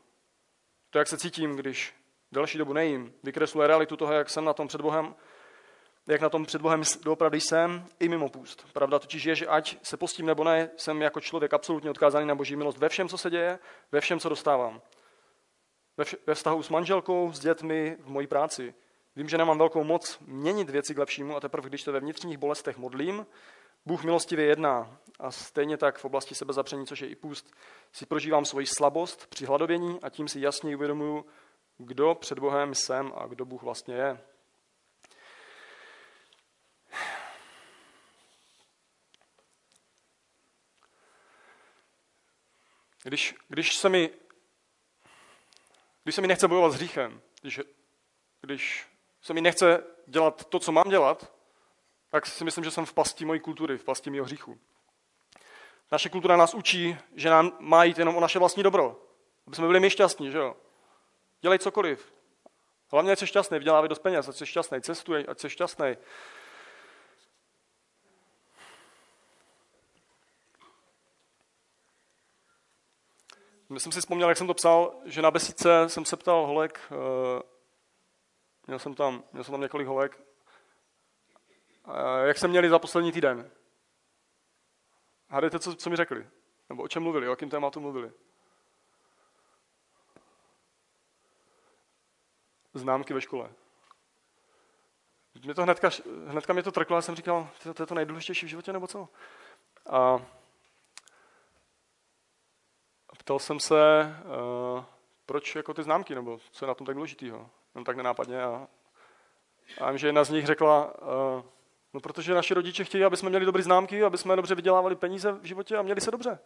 To, 0.95 0.99
jak 0.99 1.07
se 1.07 1.17
cítím, 1.17 1.55
když 1.55 1.93
delší 2.31 2.57
dobu 2.57 2.73
nejím, 2.73 3.13
vykresluje 3.23 3.67
realitu 3.67 3.97
toho, 3.97 4.13
jak 4.13 4.29
jsem 4.29 4.45
na 4.45 4.53
tom 4.53 4.67
před 4.67 4.81
Bohem, 4.81 5.15
jak 6.07 6.21
na 6.21 6.29
tom 6.29 6.45
před 6.45 6.61
Bohem 6.61 6.81
doopravdy 7.03 7.41
jsem, 7.41 7.85
i 7.99 8.09
mimo 8.09 8.29
půst. 8.29 8.67
Pravda 8.73 8.99
totiž 8.99 9.23
je, 9.23 9.35
že 9.35 9.47
ať 9.47 9.77
se 9.83 9.97
postím 9.97 10.25
nebo 10.25 10.43
ne, 10.43 10.69
jsem 10.77 11.01
jako 11.01 11.21
člověk 11.21 11.53
absolutně 11.53 11.89
odkázaný 11.89 12.27
na 12.27 12.35
boží 12.35 12.55
milost 12.55 12.77
ve 12.77 12.89
všem, 12.89 13.09
co 13.09 13.17
se 13.17 13.29
děje, 13.29 13.59
ve 13.91 14.01
všem, 14.01 14.19
co 14.19 14.29
dostávám. 14.29 14.81
Ve, 15.97 16.03
vš- 16.03 16.17
ve 16.27 16.35
vztahu 16.35 16.63
s 16.63 16.69
manželkou, 16.69 17.31
s 17.31 17.39
dětmi, 17.39 17.97
v 17.99 18.07
mojí 18.07 18.27
práci. 18.27 18.73
Vím, 19.15 19.29
že 19.29 19.37
nemám 19.37 19.57
velkou 19.57 19.83
moc 19.83 20.19
měnit 20.19 20.69
věci 20.69 20.95
k 20.95 20.97
lepšímu 20.97 21.35
a 21.35 21.39
teprve, 21.39 21.69
když 21.69 21.83
to 21.83 21.91
ve 21.91 21.99
vnitřních 21.99 22.37
bolestech 22.37 22.77
modlím, 22.77 23.25
Bůh 23.85 24.03
milostivě 24.03 24.45
jedná 24.45 24.97
a 25.19 25.31
stejně 25.31 25.77
tak 25.77 25.97
v 25.97 26.05
oblasti 26.05 26.35
sebezapření, 26.35 26.87
což 26.87 27.01
je 27.01 27.07
i 27.07 27.15
půst, 27.15 27.55
si 27.91 28.05
prožívám 28.05 28.45
svoji 28.45 28.65
slabost 28.65 29.27
při 29.27 29.45
hladovění 29.45 29.99
a 30.01 30.09
tím 30.09 30.27
si 30.27 30.39
jasně 30.39 30.75
uvědomuji, 30.75 31.25
kdo 31.77 32.15
před 32.15 32.39
Bohem 32.39 32.75
jsem 32.75 33.13
a 33.15 33.27
kdo 33.27 33.45
Bůh 33.45 33.63
vlastně 33.63 33.95
je. 33.95 34.21
Když, 43.03 43.35
když, 43.47 43.75
se 43.75 43.89
mi, 43.89 44.09
když 46.03 46.15
se 46.15 46.21
mi 46.21 46.27
nechce 46.27 46.47
bojovat 46.47 46.71
s 46.71 46.75
hříchem, 46.75 47.21
když, 47.41 47.61
když 48.41 48.87
se 49.21 49.33
mi 49.33 49.41
nechce 49.41 49.83
dělat 50.07 50.45
to, 50.45 50.59
co 50.59 50.71
mám 50.71 50.89
dělat, 50.89 51.34
tak 52.09 52.25
si 52.25 52.43
myslím, 52.43 52.63
že 52.63 52.71
jsem 52.71 52.85
v 52.85 52.93
pasti 52.93 53.25
mojí 53.25 53.39
kultury, 53.39 53.77
v 53.77 53.83
pasti 53.83 54.09
mého 54.09 54.25
hříchu. 54.25 54.59
Naše 55.91 56.09
kultura 56.09 56.37
nás 56.37 56.53
učí, 56.53 56.97
že 57.15 57.29
nám 57.29 57.51
má 57.59 57.83
jít 57.83 57.99
jenom 57.99 58.15
o 58.15 58.19
naše 58.19 58.39
vlastní 58.39 58.63
dobro. 58.63 59.01
Aby 59.47 59.55
jsme 59.55 59.67
byli 59.67 59.79
my 59.79 59.89
šťastní, 59.89 60.31
že 60.31 60.37
jo? 60.37 60.55
Dělej 61.41 61.59
cokoliv. 61.59 62.13
Hlavně, 62.91 63.11
ať 63.11 63.19
jsi 63.19 63.27
šťastný, 63.27 63.59
vydělávej 63.59 63.89
dost 63.89 63.99
peněz, 63.99 64.29
ať 64.29 64.35
jsi 64.35 64.45
šťastný, 64.45 64.81
cestuj, 64.81 65.25
ať 65.27 65.39
jsi 65.39 65.49
šťastný. 65.49 65.95
Já 73.69 73.79
jsem 73.79 73.91
si 73.91 73.99
vzpomněl, 73.99 74.29
jak 74.29 74.37
jsem 74.37 74.47
to 74.47 74.53
psal, 74.53 74.95
že 75.05 75.21
na 75.21 75.31
besídce 75.31 75.89
jsem 75.89 76.05
se 76.05 76.17
ptal 76.17 76.45
holek, 76.45 76.79
eh, 76.91 77.41
měl 78.67 78.79
jsem 78.79 78.95
tam, 78.95 79.23
měl 79.33 79.43
jsem 79.43 79.51
tam 79.51 79.61
několik 79.61 79.87
holek, 79.87 80.21
jak 82.25 82.37
se 82.37 82.47
měli 82.47 82.69
za 82.69 82.79
poslední 82.79 83.11
týden. 83.11 83.51
Hádejte, 85.29 85.59
co, 85.59 85.75
co 85.75 85.89
mi 85.89 85.95
řekli? 85.95 86.27
Nebo 86.69 86.83
o 86.83 86.87
čem 86.87 87.03
mluvili, 87.03 87.27
o 87.27 87.29
jakém 87.29 87.49
tématu 87.49 87.79
mluvili? 87.79 88.11
Známky 92.73 93.13
ve 93.13 93.21
škole. 93.21 93.49
Mě 95.43 95.53
to 95.53 95.63
hnedka, 95.63 95.89
hnedka 96.27 96.53
mě 96.53 96.63
to 96.63 96.71
trklo 96.71 96.97
a 96.97 97.01
jsem 97.01 97.15
říkal, 97.15 97.49
to, 97.63 97.73
to 97.73 97.83
je 97.83 97.87
to 97.87 97.95
nejdůležitější 97.95 98.45
v 98.45 98.49
životě, 98.49 98.73
nebo 98.73 98.87
co? 98.87 99.09
A 99.89 100.19
ptal 103.17 103.39
jsem 103.39 103.59
se, 103.59 103.75
uh, 104.75 104.83
proč 105.25 105.55
jako 105.55 105.73
ty 105.73 105.83
známky, 105.83 106.15
nebo 106.15 106.39
co 106.51 106.65
je 106.65 106.67
na 106.67 106.73
tom 106.73 106.87
tak 106.87 106.95
důležitýho. 106.95 107.49
No 107.75 107.83
tak 107.83 107.97
nenápadně. 107.97 108.43
A, 108.43 108.67
a 109.81 109.89
vím, 109.89 109.97
že 109.97 110.07
jedna 110.07 110.23
z 110.23 110.29
nich 110.29 110.45
řekla, 110.45 111.01
uh, 111.01 111.43
no 111.95 112.01
protože 112.01 112.33
naši 112.33 112.53
rodiče 112.53 112.83
chtějí, 112.83 113.03
aby 113.03 113.17
jsme 113.17 113.29
měli 113.29 113.45
dobré 113.45 113.63
známky, 113.63 114.03
aby 114.03 114.17
jsme 114.17 114.35
dobře 114.35 114.55
vydělávali 114.55 114.95
peníze 114.95 115.31
v 115.31 115.43
životě 115.43 115.77
a 115.77 115.81
měli 115.81 116.01
se 116.01 116.11
dobře. 116.11 116.39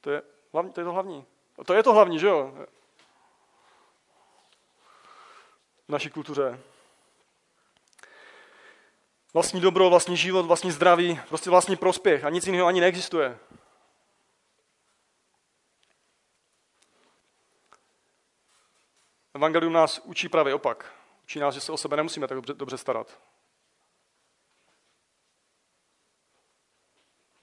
To 0.00 0.10
je, 0.10 0.22
hlavní, 0.52 0.72
to 0.72 0.80
je 0.80 0.84
to 0.84 0.92
hlavní. 0.92 1.26
A 1.58 1.64
to 1.64 1.74
je 1.74 1.82
to 1.82 1.92
hlavní, 1.92 2.18
že 2.18 2.26
jo? 2.26 2.66
V 5.88 5.92
naší 5.92 6.10
kultuře. 6.10 6.60
Vlastní 9.34 9.60
dobro, 9.60 9.90
vlastní 9.90 10.16
život, 10.16 10.46
vlastní 10.46 10.70
zdraví, 10.70 11.20
prostě 11.28 11.50
vlastní 11.50 11.76
prospěch 11.76 12.24
a 12.24 12.30
nic 12.30 12.46
jiného 12.46 12.66
ani 12.66 12.80
neexistuje. 12.80 13.38
Evangelium 19.34 19.72
nás 19.72 19.98
učí 19.98 20.28
právě 20.28 20.54
opak. 20.54 20.94
Učí 21.24 21.38
nás, 21.38 21.54
že 21.54 21.60
se 21.60 21.72
o 21.72 21.76
sebe 21.76 21.96
nemusíme 21.96 22.28
tak 22.28 22.36
dobře, 22.36 22.54
dobře 22.54 22.78
starat. 22.78 23.18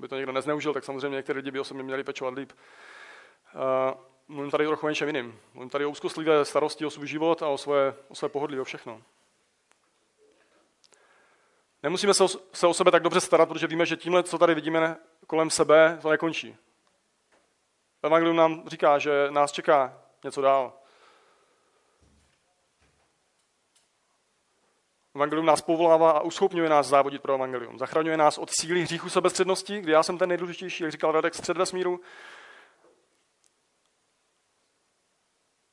By 0.03 0.07
to 0.07 0.15
někdo 0.15 0.31
nezneužil, 0.31 0.73
tak 0.73 0.83
samozřejmě 0.83 1.15
některé 1.15 1.37
lidi 1.37 1.51
by 1.51 1.59
o 1.59 1.63
sebe 1.63 1.83
měli 1.83 2.03
pečovat 2.03 2.33
líp. 2.33 2.51
Uh, 3.55 4.01
mluvím 4.27 4.51
tady 4.51 4.65
trochu 4.65 4.85
o 4.85 4.89
něčem 4.89 5.07
jiným. 5.07 5.39
Mluvím 5.53 5.69
tady 5.69 5.85
o 5.85 5.89
úzkostlivé 5.89 6.45
starosti 6.45 6.85
o 6.85 6.89
svůj 6.89 7.07
život 7.07 7.43
a 7.43 7.47
o 7.47 7.57
své, 7.57 7.95
o 8.07 8.15
své 8.15 8.29
pohodlí, 8.29 8.59
o 8.59 8.63
všechno. 8.63 9.01
Nemusíme 11.83 12.13
se 12.13 12.23
o, 12.23 12.27
se 12.53 12.67
o 12.67 12.73
sebe 12.73 12.91
tak 12.91 13.03
dobře 13.03 13.21
starat, 13.21 13.49
protože 13.49 13.67
víme, 13.67 13.85
že 13.85 13.97
tímhle, 13.97 14.23
co 14.23 14.37
tady 14.37 14.55
vidíme 14.55 14.97
kolem 15.27 15.49
sebe, 15.49 15.99
to 16.01 16.09
nekončí. 16.09 16.57
Evangelium 18.03 18.37
nám 18.37 18.63
říká, 18.67 18.99
že 18.99 19.27
nás 19.29 19.51
čeká 19.51 20.01
něco 20.23 20.41
dál. 20.41 20.73
Evangelium 25.15 25.45
nás 25.45 25.61
povolává 25.61 26.11
a 26.11 26.21
uschopňuje 26.21 26.69
nás 26.69 26.87
závodit 26.87 27.21
pro 27.21 27.33
evangelium. 27.33 27.79
Zachraňuje 27.79 28.17
nás 28.17 28.37
od 28.37 28.49
síly 28.59 28.81
hříchu 28.81 29.09
sebestřednosti, 29.09 29.81
kdy 29.81 29.91
já 29.91 30.03
jsem 30.03 30.17
ten 30.17 30.29
nejdůležitější, 30.29 30.83
jak 30.83 30.91
říkal 30.91 31.11
Radek, 31.11 31.35
střed 31.35 31.57
vesmíru. 31.57 31.99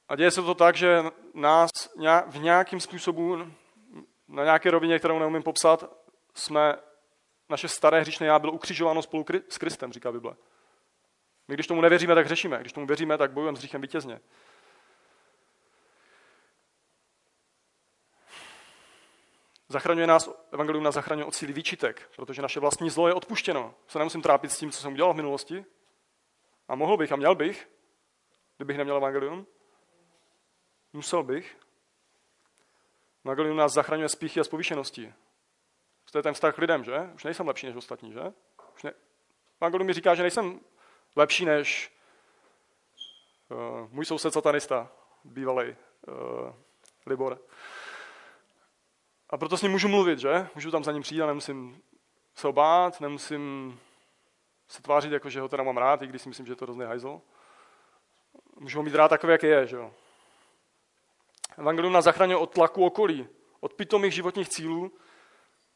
A 0.08 0.16
děje 0.16 0.30
se 0.30 0.42
to 0.42 0.54
tak, 0.54 0.76
že 0.76 1.02
nás 1.34 1.70
v 2.26 2.38
nějakým 2.38 2.80
způsobu, 2.80 3.36
na 4.28 4.44
nějaké 4.44 4.70
rovině, 4.70 4.98
kterou 4.98 5.18
neumím 5.18 5.42
popsat, 5.42 5.84
jsme, 6.34 6.74
naše 7.48 7.68
staré 7.68 8.00
hříšné 8.00 8.26
já 8.26 8.38
bylo 8.38 8.52
ukřižováno 8.52 9.02
spolu 9.02 9.24
s 9.48 9.58
Kristem, 9.58 9.92
říká 9.92 10.12
Bible. 10.12 10.36
My 11.48 11.54
když 11.54 11.66
tomu 11.66 11.80
nevěříme, 11.80 12.14
tak 12.14 12.26
řešíme. 12.26 12.58
Když 12.60 12.72
tomu 12.72 12.86
věříme, 12.86 13.18
tak 13.18 13.32
bojujeme 13.32 13.56
s 13.56 13.58
hříchem 13.58 13.80
vítězně. 13.80 14.20
Zachraňuje 19.72 20.06
nás, 20.06 20.30
evangelium 20.52 20.84
nás 20.84 20.94
zachraňuje 20.94 21.24
od 21.24 21.34
síly 21.34 21.52
výčitek, 21.52 22.10
protože 22.16 22.42
naše 22.42 22.60
vlastní 22.60 22.90
zlo 22.90 23.08
je 23.08 23.14
odpuštěno. 23.14 23.74
Se 23.88 23.98
nemusím 23.98 24.22
trápit 24.22 24.52
s 24.52 24.58
tím, 24.58 24.70
co 24.70 24.80
jsem 24.80 24.92
udělal 24.92 25.12
v 25.12 25.16
minulosti. 25.16 25.64
A 26.68 26.74
mohl 26.74 26.96
bych 26.96 27.12
a 27.12 27.16
měl 27.16 27.34
bych, 27.34 27.70
kdybych 28.56 28.78
neměl 28.78 28.96
evangelium. 28.96 29.46
Musel 30.92 31.22
bych. 31.22 31.58
Evangelium 33.24 33.56
nás 33.56 33.72
zachraňuje 33.72 34.08
z 34.08 34.14
píchy 34.14 34.40
a 34.40 34.44
z 34.44 34.48
povýšenosti. 34.48 35.14
To 36.12 36.18
je 36.18 36.22
ten 36.22 36.34
vztah 36.34 36.54
k 36.54 36.58
lidem, 36.58 36.84
že? 36.84 37.10
Už 37.14 37.24
nejsem 37.24 37.46
lepší 37.46 37.66
než 37.66 37.76
ostatní, 37.76 38.12
že? 38.12 38.22
Už 38.74 38.82
ne... 38.82 38.92
Evangelium 39.60 39.86
mi 39.86 39.92
říká, 39.92 40.14
že 40.14 40.22
nejsem 40.22 40.60
lepší 41.16 41.44
než 41.44 41.92
uh, 43.48 43.88
můj 43.92 44.04
soused 44.04 44.32
satanista, 44.32 44.92
bývalý 45.24 45.68
uh, 45.68 46.54
Libor. 47.06 47.40
A 49.30 49.38
proto 49.38 49.56
s 49.56 49.62
ním 49.62 49.70
můžu 49.70 49.88
mluvit, 49.88 50.18
že? 50.18 50.48
Můžu 50.54 50.70
tam 50.70 50.84
za 50.84 50.92
ním 50.92 51.02
přijít 51.02 51.22
a 51.22 51.26
nemusím 51.26 51.82
se 52.34 52.48
obát, 52.48 53.00
nemusím 53.00 53.78
se 54.68 54.82
tvářit, 54.82 55.12
jako 55.12 55.30
že 55.30 55.40
ho 55.40 55.48
teda 55.48 55.62
mám 55.62 55.76
rád, 55.76 56.02
i 56.02 56.06
když 56.06 56.22
si 56.22 56.28
myslím, 56.28 56.46
že 56.46 56.52
je 56.52 56.56
to 56.56 56.64
hrozný 56.64 56.84
hajzl. 56.84 57.20
Můžu 58.56 58.78
ho 58.78 58.82
mít 58.82 58.94
rád 58.94 59.08
takový, 59.08 59.30
jak 59.30 59.42
je, 59.42 59.66
že 59.66 59.76
jo? 59.76 59.92
Evangelium 61.58 61.92
nás 61.92 62.04
zachraňuje 62.04 62.36
od 62.36 62.54
tlaku 62.54 62.84
okolí, 62.84 63.28
od 63.60 63.74
pitomých 63.74 64.14
životních 64.14 64.48
cílů, 64.48 64.92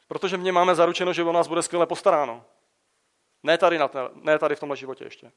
Protože 0.08 0.36
něm 0.36 0.54
máme 0.54 0.74
zaručeno, 0.74 1.12
že 1.12 1.22
o 1.22 1.32
nás 1.32 1.48
bude 1.48 1.62
skvěle 1.62 1.86
postaráno. 1.86 2.44
Ne 3.42 3.58
tady, 3.58 3.78
na, 3.78 3.90
ne 4.14 4.38
tady 4.38 4.56
v 4.56 4.60
tomhle 4.60 4.76
životě 4.76 5.04
ještě. 5.04 5.32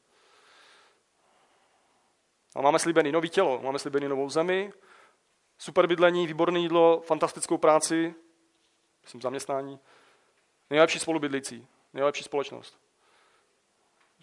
A 2.56 2.62
máme 2.62 2.80
slíbený 2.80 3.12
nový 3.12 3.30
tělo, 3.30 3.62
máme 3.62 3.80
slíbený 3.80 4.08
novou 4.08 4.30
zemi, 4.30 4.74
super 5.58 5.88
bydlení, 5.88 6.28
výborné 6.28 6.60
jídlo, 6.60 7.02
fantastickou 7.06 7.58
práci, 7.58 8.16
myslím 9.02 9.22
zaměstnání, 9.22 9.80
nejlepší 10.70 11.00
spolubydlící, 11.00 11.68
nejlepší 11.94 12.24
společnost. 12.24 12.80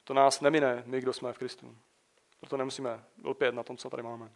To 0.04 0.14
nás 0.14 0.40
nemine, 0.40 0.82
my, 0.86 1.00
kdo 1.00 1.12
jsme 1.12 1.32
v 1.32 1.38
Kristu. 1.38 1.76
Proto 2.40 2.56
nemusíme 2.56 3.04
lpět 3.24 3.54
na 3.54 3.62
tom, 3.62 3.76
co 3.76 3.90
tady 3.90 4.02
máme. 4.02 4.32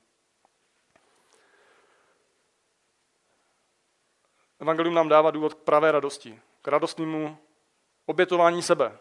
Evangelium 4.61 4.95
nám 4.95 5.09
dává 5.09 5.31
důvod 5.31 5.55
k 5.55 5.59
pravé 5.59 5.93
radosti, 5.93 6.41
k 6.63 6.69
radostnému 6.69 7.39
obětování 8.07 8.63
sebe. 8.63 8.99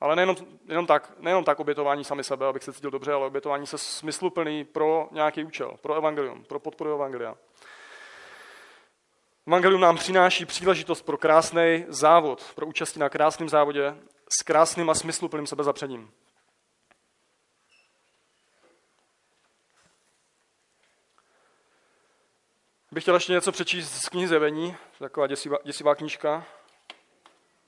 Ale 0.00 0.16
nejenom, 0.16 0.36
nejenom, 0.64 0.86
tak, 0.86 1.12
nejenom 1.18 1.44
tak 1.44 1.60
obětování 1.60 2.04
sami 2.04 2.24
sebe, 2.24 2.46
abych 2.46 2.62
se 2.62 2.72
cítil 2.72 2.90
dobře, 2.90 3.12
ale 3.12 3.26
obětování 3.26 3.66
se 3.66 3.78
smysluplný 3.78 4.64
pro 4.64 5.08
nějaký 5.10 5.44
účel, 5.44 5.76
pro 5.82 5.94
evangelium, 5.94 6.44
pro 6.44 6.60
podporu 6.60 6.92
evangelia. 6.92 7.36
Evangelium 9.46 9.80
nám 9.80 9.96
přináší 9.96 10.46
příležitost 10.46 11.02
pro 11.02 11.18
krásný 11.18 11.84
závod, 11.88 12.52
pro 12.54 12.66
účastí 12.66 12.98
na 12.98 13.08
krásném 13.08 13.48
závodě 13.48 13.96
s 14.40 14.42
krásným 14.42 14.90
a 14.90 14.94
smysluplným 14.94 15.46
sebezapřením. 15.46 16.10
Bych 22.92 23.04
chtěl 23.04 23.14
ještě 23.14 23.32
něco 23.32 23.52
přečíst 23.52 23.90
z 23.90 24.08
knihy 24.08 24.28
Zjevení, 24.28 24.76
taková 24.98 25.26
děsivá, 25.26 25.58
děsivá 25.64 25.94
knížka, 25.94 26.46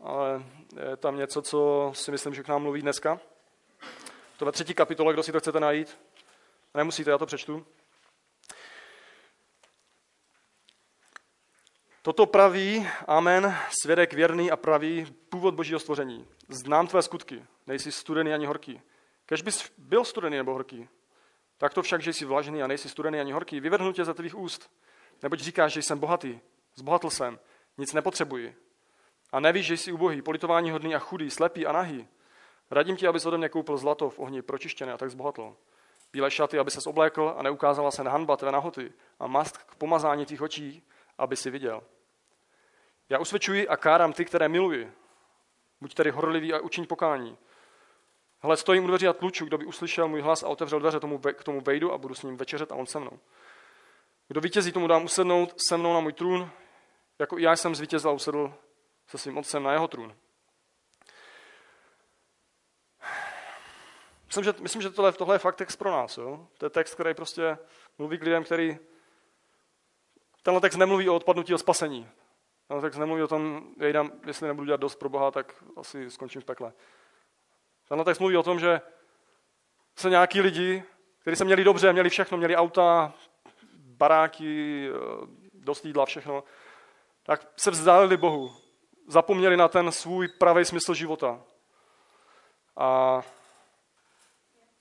ale 0.02 0.44
je 0.90 0.96
tam 0.96 1.16
něco, 1.16 1.42
co 1.42 1.90
si 1.94 2.10
myslím, 2.10 2.34
že 2.34 2.42
k 2.42 2.48
nám 2.48 2.62
mluví 2.62 2.82
dneska. 2.82 3.20
To 4.36 4.44
ve 4.44 4.52
třetí 4.52 4.74
kapitole, 4.74 5.12
kdo 5.12 5.22
si 5.22 5.32
to 5.32 5.40
chcete 5.40 5.60
najít. 5.60 5.98
Nemusíte, 6.74 7.10
já 7.10 7.18
to 7.18 7.26
přečtu. 7.26 7.66
Toto 12.02 12.26
praví, 12.26 12.88
amen, 13.06 13.56
svědek 13.82 14.12
věrný 14.12 14.50
a 14.50 14.56
pravý, 14.56 15.06
původ 15.28 15.54
božího 15.54 15.80
stvoření. 15.80 16.28
Znám 16.48 16.86
tvé 16.86 17.02
skutky, 17.02 17.44
nejsi 17.66 17.92
studený 17.92 18.32
ani 18.32 18.46
horký. 18.46 18.80
Kež 19.26 19.42
bys 19.42 19.72
byl 19.78 20.04
studený 20.04 20.36
nebo 20.36 20.52
horký, 20.52 20.88
tak 21.58 21.74
to 21.74 21.82
však, 21.82 22.02
že 22.02 22.12
jsi 22.12 22.24
vlažný 22.24 22.62
a 22.62 22.66
nejsi 22.66 22.88
studený 22.88 23.20
ani 23.20 23.32
horký, 23.32 23.60
vyvrhnu 23.60 23.92
tě 23.92 24.04
ze 24.04 24.14
tvých 24.14 24.38
úst. 24.38 24.70
Neboť 25.22 25.40
říkáš, 25.40 25.72
že 25.72 25.82
jsem 25.82 25.98
bohatý, 25.98 26.40
zbohatl 26.74 27.10
jsem, 27.10 27.38
nic 27.78 27.92
nepotřebuji. 27.92 28.54
A 29.32 29.40
nevíš, 29.40 29.66
že 29.66 29.76
jsi 29.76 29.92
ubohý, 29.92 30.22
politování 30.22 30.70
hodný 30.70 30.94
a 30.94 30.98
chudý, 30.98 31.30
slepý 31.30 31.66
a 31.66 31.72
nahý. 31.72 32.08
Radím 32.70 32.96
ti, 32.96 33.06
abys 33.06 33.26
ode 33.26 33.38
mě 33.38 33.48
koupil 33.48 33.76
zlato 33.76 34.10
v 34.10 34.18
ohni 34.18 34.42
pročištěné 34.42 34.92
a 34.92 34.98
tak 34.98 35.10
zbohatl. 35.10 35.56
Bílé 36.12 36.30
šaty, 36.30 36.58
aby 36.58 36.70
ses 36.70 36.86
oblékl 36.86 37.34
a 37.36 37.42
neukázala 37.42 37.90
se 37.90 38.02
hanba 38.02 38.36
tvé 38.36 38.52
nahoty 38.52 38.92
a 39.20 39.26
mast 39.26 39.58
k 39.58 39.74
pomazání 39.74 40.26
těch 40.26 40.42
očí, 40.42 40.82
aby 41.18 41.36
si 41.36 41.50
viděl. 41.50 41.82
Já 43.08 43.18
usvědčuji 43.18 43.68
a 43.68 43.76
kárám 43.76 44.12
ty, 44.12 44.24
které 44.24 44.48
miluji. 44.48 44.92
Buď 45.80 45.94
tedy 45.94 46.10
horlivý 46.10 46.52
a 46.52 46.60
učiň 46.60 46.86
pokání. 46.86 47.38
Hle, 48.40 48.56
stojím 48.56 48.84
u 48.84 48.86
dveří 48.86 49.08
a 49.08 49.12
tluču, 49.12 49.44
kdo 49.44 49.58
by 49.58 49.64
uslyšel 49.64 50.08
můj 50.08 50.20
hlas 50.20 50.42
a 50.42 50.48
otevřel 50.48 50.80
dveře, 50.80 51.00
tomu, 51.00 51.18
k 51.18 51.44
tomu 51.44 51.60
vejdu 51.60 51.92
a 51.92 51.98
budu 51.98 52.14
s 52.14 52.22
ním 52.22 52.36
večeřet 52.36 52.72
a 52.72 52.74
on 52.74 52.86
se 52.86 53.00
mnou. 53.00 53.18
Kdo 54.28 54.40
vítězí, 54.40 54.72
tomu 54.72 54.86
dám 54.86 55.04
usednout 55.04 55.54
se 55.68 55.76
mnou 55.76 55.94
na 55.94 56.00
můj 56.00 56.12
trůn, 56.12 56.50
jako 57.18 57.38
i 57.38 57.42
já 57.42 57.56
jsem 57.56 57.74
zvítězil 57.74 58.10
a 58.10 58.14
usedl 58.14 58.54
se 59.12 59.18
svým 59.18 59.38
otcem 59.38 59.62
na 59.62 59.72
jeho 59.72 59.88
trůn. 59.88 60.16
Myslím, 64.26 64.44
že, 64.44 64.54
myslím, 64.60 64.82
že 64.82 64.90
tohle, 64.90 65.12
tohle 65.12 65.34
je 65.34 65.38
fakt 65.38 65.56
text 65.56 65.76
pro 65.76 65.90
nás. 65.90 66.18
Jo? 66.18 66.48
To 66.58 66.66
je 66.66 66.70
text, 66.70 66.94
který 66.94 67.14
prostě 67.14 67.58
mluví 67.98 68.18
k 68.18 68.22
lidem, 68.22 68.44
který... 68.44 68.78
Tenhle 70.42 70.60
text 70.60 70.76
nemluví 70.76 71.08
o 71.08 71.16
odpadnutí, 71.16 71.54
o 71.54 71.58
spasení. 71.58 72.08
Tenhle 72.68 72.82
text 72.82 72.98
nemluví 72.98 73.22
o 73.22 73.28
tom, 73.28 73.74
jejdám, 73.80 74.12
jestli 74.26 74.48
nebudu 74.48 74.66
dělat 74.66 74.80
dost 74.80 74.96
pro 74.96 75.08
Boha, 75.08 75.30
tak 75.30 75.64
asi 75.76 76.10
skončím 76.10 76.40
v 76.40 76.44
pekle. 76.44 76.72
Tenhle 77.88 78.04
text 78.04 78.18
mluví 78.18 78.36
o 78.36 78.42
tom, 78.42 78.60
že 78.60 78.80
se 79.96 80.10
nějaký 80.10 80.40
lidi, 80.40 80.82
kteří 81.18 81.36
se 81.36 81.44
měli 81.44 81.64
dobře, 81.64 81.92
měli 81.92 82.10
všechno, 82.10 82.38
měli 82.38 82.56
auta, 82.56 83.14
baráky, 83.74 84.88
eh, 84.88 85.26
dost 85.54 85.84
jídla, 85.84 86.06
všechno, 86.06 86.44
tak 87.22 87.52
se 87.56 87.70
vzdálili 87.70 88.16
Bohu. 88.16 88.61
Zapomněli 89.08 89.56
na 89.56 89.68
ten 89.68 89.92
svůj 89.92 90.28
pravý 90.28 90.64
smysl 90.64 90.94
života. 90.94 91.42
A, 92.76 92.86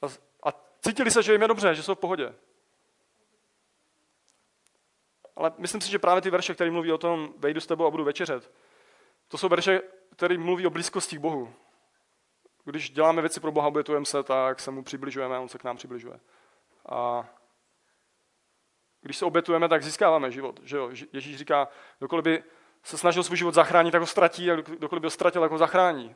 a, 0.02 0.06
a 0.44 0.54
cítili 0.82 1.12
se, 1.12 1.24
že 1.24 1.32
jim 1.32 1.42
je 1.42 1.48
dobře, 1.48 1.76
že 1.76 1.84
jsou 1.84 1.96
v 1.96 2.00
pohodě. 2.00 2.36
Ale 5.36 5.54
myslím 5.58 5.82
si, 5.82 5.92
že 5.92 6.00
právě 6.00 6.22
ty 6.22 6.30
verše, 6.30 6.54
které 6.54 6.72
mluví 6.72 6.92
o 6.92 6.98
tom, 6.98 7.34
vejdu 7.38 7.60
s 7.60 7.68
tebou 7.68 7.86
a 7.86 7.92
budu 7.92 8.04
večeřet, 8.04 8.52
to 9.28 9.38
jsou 9.38 9.50
verše, 9.50 9.82
které 10.16 10.38
mluví 10.38 10.68
o 10.68 10.70
blízkosti 10.70 11.18
k 11.18 11.20
Bohu. 11.20 11.54
Když 12.66 12.90
děláme 12.90 13.22
věci 13.22 13.40
pro 13.40 13.52
Boha, 13.52 13.68
obětujeme 13.68 14.06
se, 14.06 14.24
tak 14.24 14.60
se 14.60 14.72
mu 14.72 14.84
přibližujeme 14.84 15.38
a 15.38 15.40
on 15.40 15.50
se 15.50 15.58
k 15.58 15.64
nám 15.64 15.78
přibližuje. 15.78 16.20
A 16.90 17.30
když 19.02 19.18
se 19.18 19.26
obětujeme, 19.26 19.70
tak 19.70 19.84
získáváme 19.84 20.32
život. 20.32 20.60
Že 20.64 20.78
jo? 20.78 20.90
Ježíš 21.14 21.38
říká, 21.38 21.68
dokoliv 22.02 22.24
by 22.24 22.44
se 22.84 22.98
snažil 22.98 23.24
svůj 23.24 23.38
život 23.38 23.54
zachránit, 23.54 23.92
tak 23.92 24.02
ho 24.02 24.08
ztratí, 24.08 24.52
a 24.52 24.56
dokoliv 24.56 25.02
by 25.02 25.06
ho 25.06 25.12
ztratil, 25.12 25.42
tak 25.42 25.52
ho 25.52 25.58
zachrání. 25.58 26.16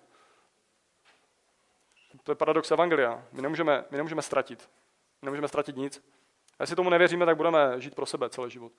To 2.24 2.32
je 2.32 2.36
paradox 2.36 2.72
Evangelia. 2.72 3.24
My 3.32 3.42
nemůžeme, 3.42 3.86
my 3.92 3.98
nemůžeme 3.98 4.22
ztratit. 4.22 4.70
My 5.22 5.26
nemůžeme 5.26 5.48
ztratit 5.48 5.76
nic. 5.76 6.04
A 6.60 6.64
jestli 6.64 6.76
tomu 6.76 6.90
nevěříme, 6.90 7.26
tak 7.26 7.38
budeme 7.38 7.82
žít 7.82 7.96
pro 7.96 8.06
sebe 8.06 8.30
celý 8.30 8.52
život. 8.52 8.72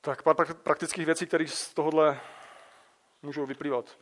Tak 0.00 0.22
pár 0.22 0.54
praktických 0.54 1.06
věcí, 1.06 1.26
které 1.26 1.48
z 1.48 1.74
tohohle 1.74 2.20
můžou 3.22 3.46
vyplývat. 3.46 3.98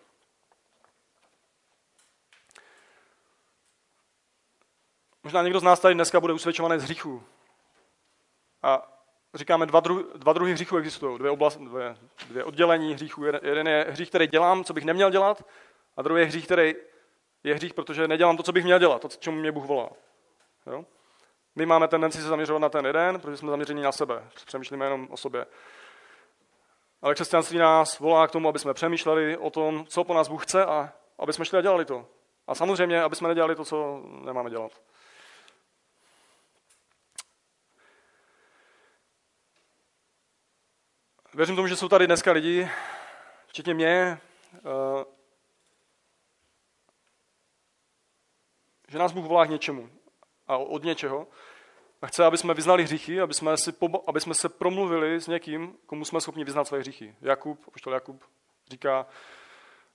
Možná 5.24 5.42
někdo 5.42 5.61
z 5.61 5.62
nás 5.62 5.80
tady 5.80 5.94
dneska 5.94 6.20
bude 6.20 6.33
usvědčovaný 6.33 6.80
z 6.80 6.83
hříchu. 6.83 7.22
A 8.62 9.00
říkáme, 9.35 9.66
dva, 9.66 9.80
dru, 9.80 10.12
dva 10.14 10.33
druhy 10.33 10.52
hříchu 10.52 10.76
existují, 10.76 11.18
dvě, 11.18 11.30
oblast, 11.30 11.56
dvě, 11.56 11.96
dvě 12.28 12.44
oddělení 12.44 12.94
hříchu. 12.94 13.24
Jeden 13.24 13.68
je 13.68 13.87
hřích, 13.90 14.09
který 14.09 14.26
dělám, 14.26 14.64
co 14.64 14.72
bych 14.72 14.85
neměl 14.85 15.11
dělat, 15.11 15.44
a 15.96 16.02
druhý 16.02 16.22
je 16.22 16.26
hřích, 16.26 16.44
který 16.44 16.74
je 17.44 17.54
hřích, 17.54 17.74
protože 17.74 18.09
nedělám 18.09 18.37
to, 18.37 18.42
co 18.42 18.52
bych 18.52 18.64
měl 18.64 18.78
dělat, 18.78 19.02
to, 19.02 19.09
čemu 19.09 19.37
mě 19.37 19.52
Bůh 19.52 19.64
volá. 19.64 19.90
Jo? 20.66 20.85
My 21.56 21.66
máme 21.66 21.88
tendenci 21.88 22.18
se 22.18 22.28
zaměřovat 22.28 22.59
na 22.59 22.68
ten 22.68 22.87
jeden, 22.87 23.20
protože 23.20 23.37
jsme 23.37 23.50
zaměření 23.50 23.83
na 23.83 23.92
sebe. 23.92 24.28
Přemýšlíme 24.46 24.87
jenom 24.87 25.09
o 25.11 25.16
sobě. 25.16 25.46
Ale 27.02 27.14
křesťanství 27.14 27.59
nás 27.59 27.98
volá 27.98 28.28
k 28.28 28.30
tomu, 28.30 28.48
aby 28.48 28.59
jsme 28.59 28.74
přemýšleli 28.74 29.37
o 29.37 29.50
tom, 29.50 29.87
co 29.87 30.04
po 30.04 30.14
nás 30.14 30.28
Bůh 30.28 30.44
chce 30.44 30.64
a 30.64 30.92
aby 31.18 31.33
jsme 31.33 31.44
šli 31.44 31.59
a 31.59 31.62
dělali 31.62 31.85
to. 31.85 32.06
A 32.46 32.54
samozřejmě, 32.54 33.02
aby 33.02 33.16
jsme 33.16 33.28
nedělali 33.28 33.54
to, 33.54 33.64
co 33.64 34.02
nemáme 34.24 34.50
dělat. 34.50 34.72
Věřím 41.35 41.57
tomu, 41.57 41.69
že 41.69 41.77
jsou 41.77 41.88
tady 41.88 42.07
dneska 42.07 42.33
lidi, 42.33 42.69
včetně 43.47 43.75
mě, 43.75 44.21
eh, 44.55 45.04
že 48.88 48.98
nás 48.98 49.13
Bůh 49.13 49.25
volá 49.25 49.46
k 49.46 49.50
něčemu 49.50 49.90
a 50.46 50.57
od 50.57 50.85
něčeho. 50.85 51.27
A 52.02 52.07
chce, 52.07 52.25
aby 52.25 52.38
jsme 52.38 52.54
vyznali 52.54 52.83
hříchy, 52.83 53.21
aby 53.21 53.35
jsme, 53.35 53.57
si, 53.57 53.73
aby 54.07 54.21
jsme 54.21 54.35
se 54.35 54.48
promluvili 54.48 55.21
s 55.21 55.27
někým, 55.27 55.77
komu 55.87 56.04
jsme 56.04 56.21
schopni 56.21 56.44
vyznat 56.44 56.65
své 56.65 56.79
hříchy. 56.79 57.15
Jakub, 57.21 57.71
poštol 57.71 57.92
Jakub, 57.92 58.25
říká, 58.71 59.07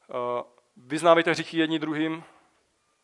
uh, 0.08 0.42
vyznávejte 0.78 1.32
hříchy 1.32 1.58
jedni 1.58 1.80
druhým, 1.80 2.24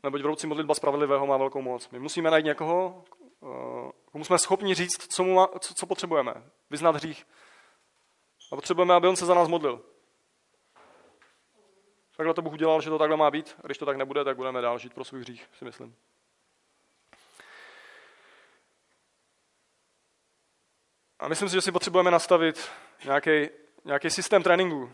neboť 0.04 0.22
vroucí 0.22 0.48
modlitba 0.48 0.76
spravedlivého 0.76 1.28
má 1.28 1.38
velkou 1.38 1.62
moc. 1.62 1.90
My 1.90 2.00
musíme 2.00 2.32
najít 2.32 2.46
někoho, 2.46 3.04
uh, 3.40 3.92
komu 4.12 4.24
jsme 4.24 4.38
schopni 4.38 4.76
říct, 4.76 5.14
co, 5.14 5.24
mu 5.24 5.34
má, 5.34 5.48
co, 5.60 5.74
co 5.74 5.86
potřebujeme. 5.86 6.34
Vyznat 6.70 6.96
hřích. 6.96 7.26
A 8.52 8.56
potřebujeme, 8.56 8.94
aby 8.94 9.08
on 9.08 9.16
se 9.16 9.26
za 9.26 9.34
nás 9.34 9.48
modlil. 9.48 9.82
Takhle 12.18 12.34
to 12.34 12.42
Bůh 12.42 12.54
udělal, 12.54 12.82
že 12.82 12.90
to 12.90 12.98
takhle 12.98 13.18
má 13.18 13.32
být. 13.32 13.56
A 13.64 13.66
když 13.66 13.78
to 13.78 13.86
tak 13.86 13.98
nebude, 13.98 14.24
tak 14.24 14.36
budeme 14.36 14.62
dál 14.62 14.80
žít 14.80 14.94
pro 14.94 15.04
svůj 15.04 15.22
hřích, 15.22 15.50
si 15.54 15.66
myslím. 15.66 15.96
A 21.20 21.28
myslím 21.28 21.50
si, 21.50 21.56
že 21.56 21.62
si 21.62 21.72
potřebujeme 21.72 22.12
nastavit 22.12 22.72
nějaký, 23.06 23.50
nějaký 23.86 24.10
systém 24.10 24.44
tréninku. 24.44 24.92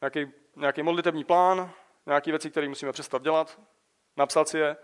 Nějaký 0.00 0.32
nějaký 0.56 0.82
modlitevní 0.82 1.24
plán, 1.24 1.72
nějaké 2.06 2.30
věci, 2.30 2.50
které 2.50 2.68
musíme 2.68 2.92
přestat 2.92 3.22
dělat, 3.22 3.60
napsat 4.16 4.48
si 4.48 4.58
je. 4.58 4.76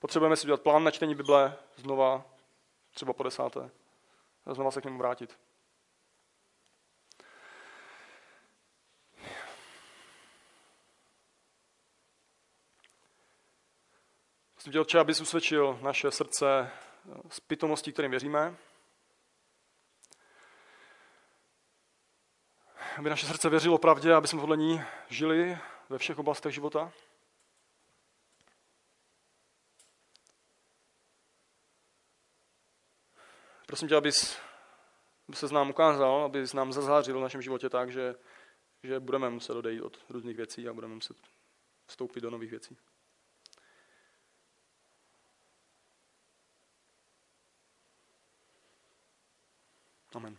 Potřebujeme 0.00 0.36
si 0.36 0.46
dělat 0.46 0.60
plán 0.60 0.84
na 0.84 0.90
čtení 0.90 1.14
Bible 1.14 1.56
znova, 1.76 2.24
třeba 2.94 3.12
po 3.12 3.22
desáté. 3.22 3.70
A 4.46 4.54
znova 4.54 4.70
se 4.70 4.80
k 4.80 4.84
němu 4.84 4.98
vrátit. 4.98 5.38
Prosím 14.62 14.72
tě, 14.72 14.80
Otče, 14.80 14.98
abys 14.98 15.20
usvědčil 15.20 15.78
naše 15.82 16.10
srdce 16.10 16.70
z 17.28 17.40
pitomostí, 17.40 17.92
kterým 17.92 18.10
věříme. 18.10 18.56
Aby 22.98 23.10
naše 23.10 23.26
srdce 23.26 23.50
věřilo 23.50 23.78
pravdě, 23.78 24.14
aby 24.14 24.28
jsme 24.28 24.40
podle 24.40 24.56
ní 24.56 24.80
žili 25.08 25.58
ve 25.88 25.98
všech 25.98 26.18
oblastech 26.18 26.54
života. 26.54 26.92
Prosím 33.66 33.88
tě, 33.88 33.96
abys, 33.96 34.40
aby 35.28 35.36
se 35.36 35.54
nám 35.54 35.70
ukázal, 35.70 36.24
aby 36.24 36.44
nám 36.54 36.72
zazářil 36.72 37.18
v 37.18 37.22
našem 37.22 37.42
životě 37.42 37.68
tak, 37.68 37.92
že, 37.92 38.14
že 38.82 39.00
budeme 39.00 39.30
muset 39.30 39.54
odejít 39.54 39.82
od 39.82 40.04
různých 40.08 40.36
věcí 40.36 40.68
a 40.68 40.72
budeme 40.72 40.94
muset 40.94 41.16
vstoupit 41.86 42.20
do 42.20 42.30
nových 42.30 42.50
věcí. 42.50 42.76
Amen. 50.14 50.36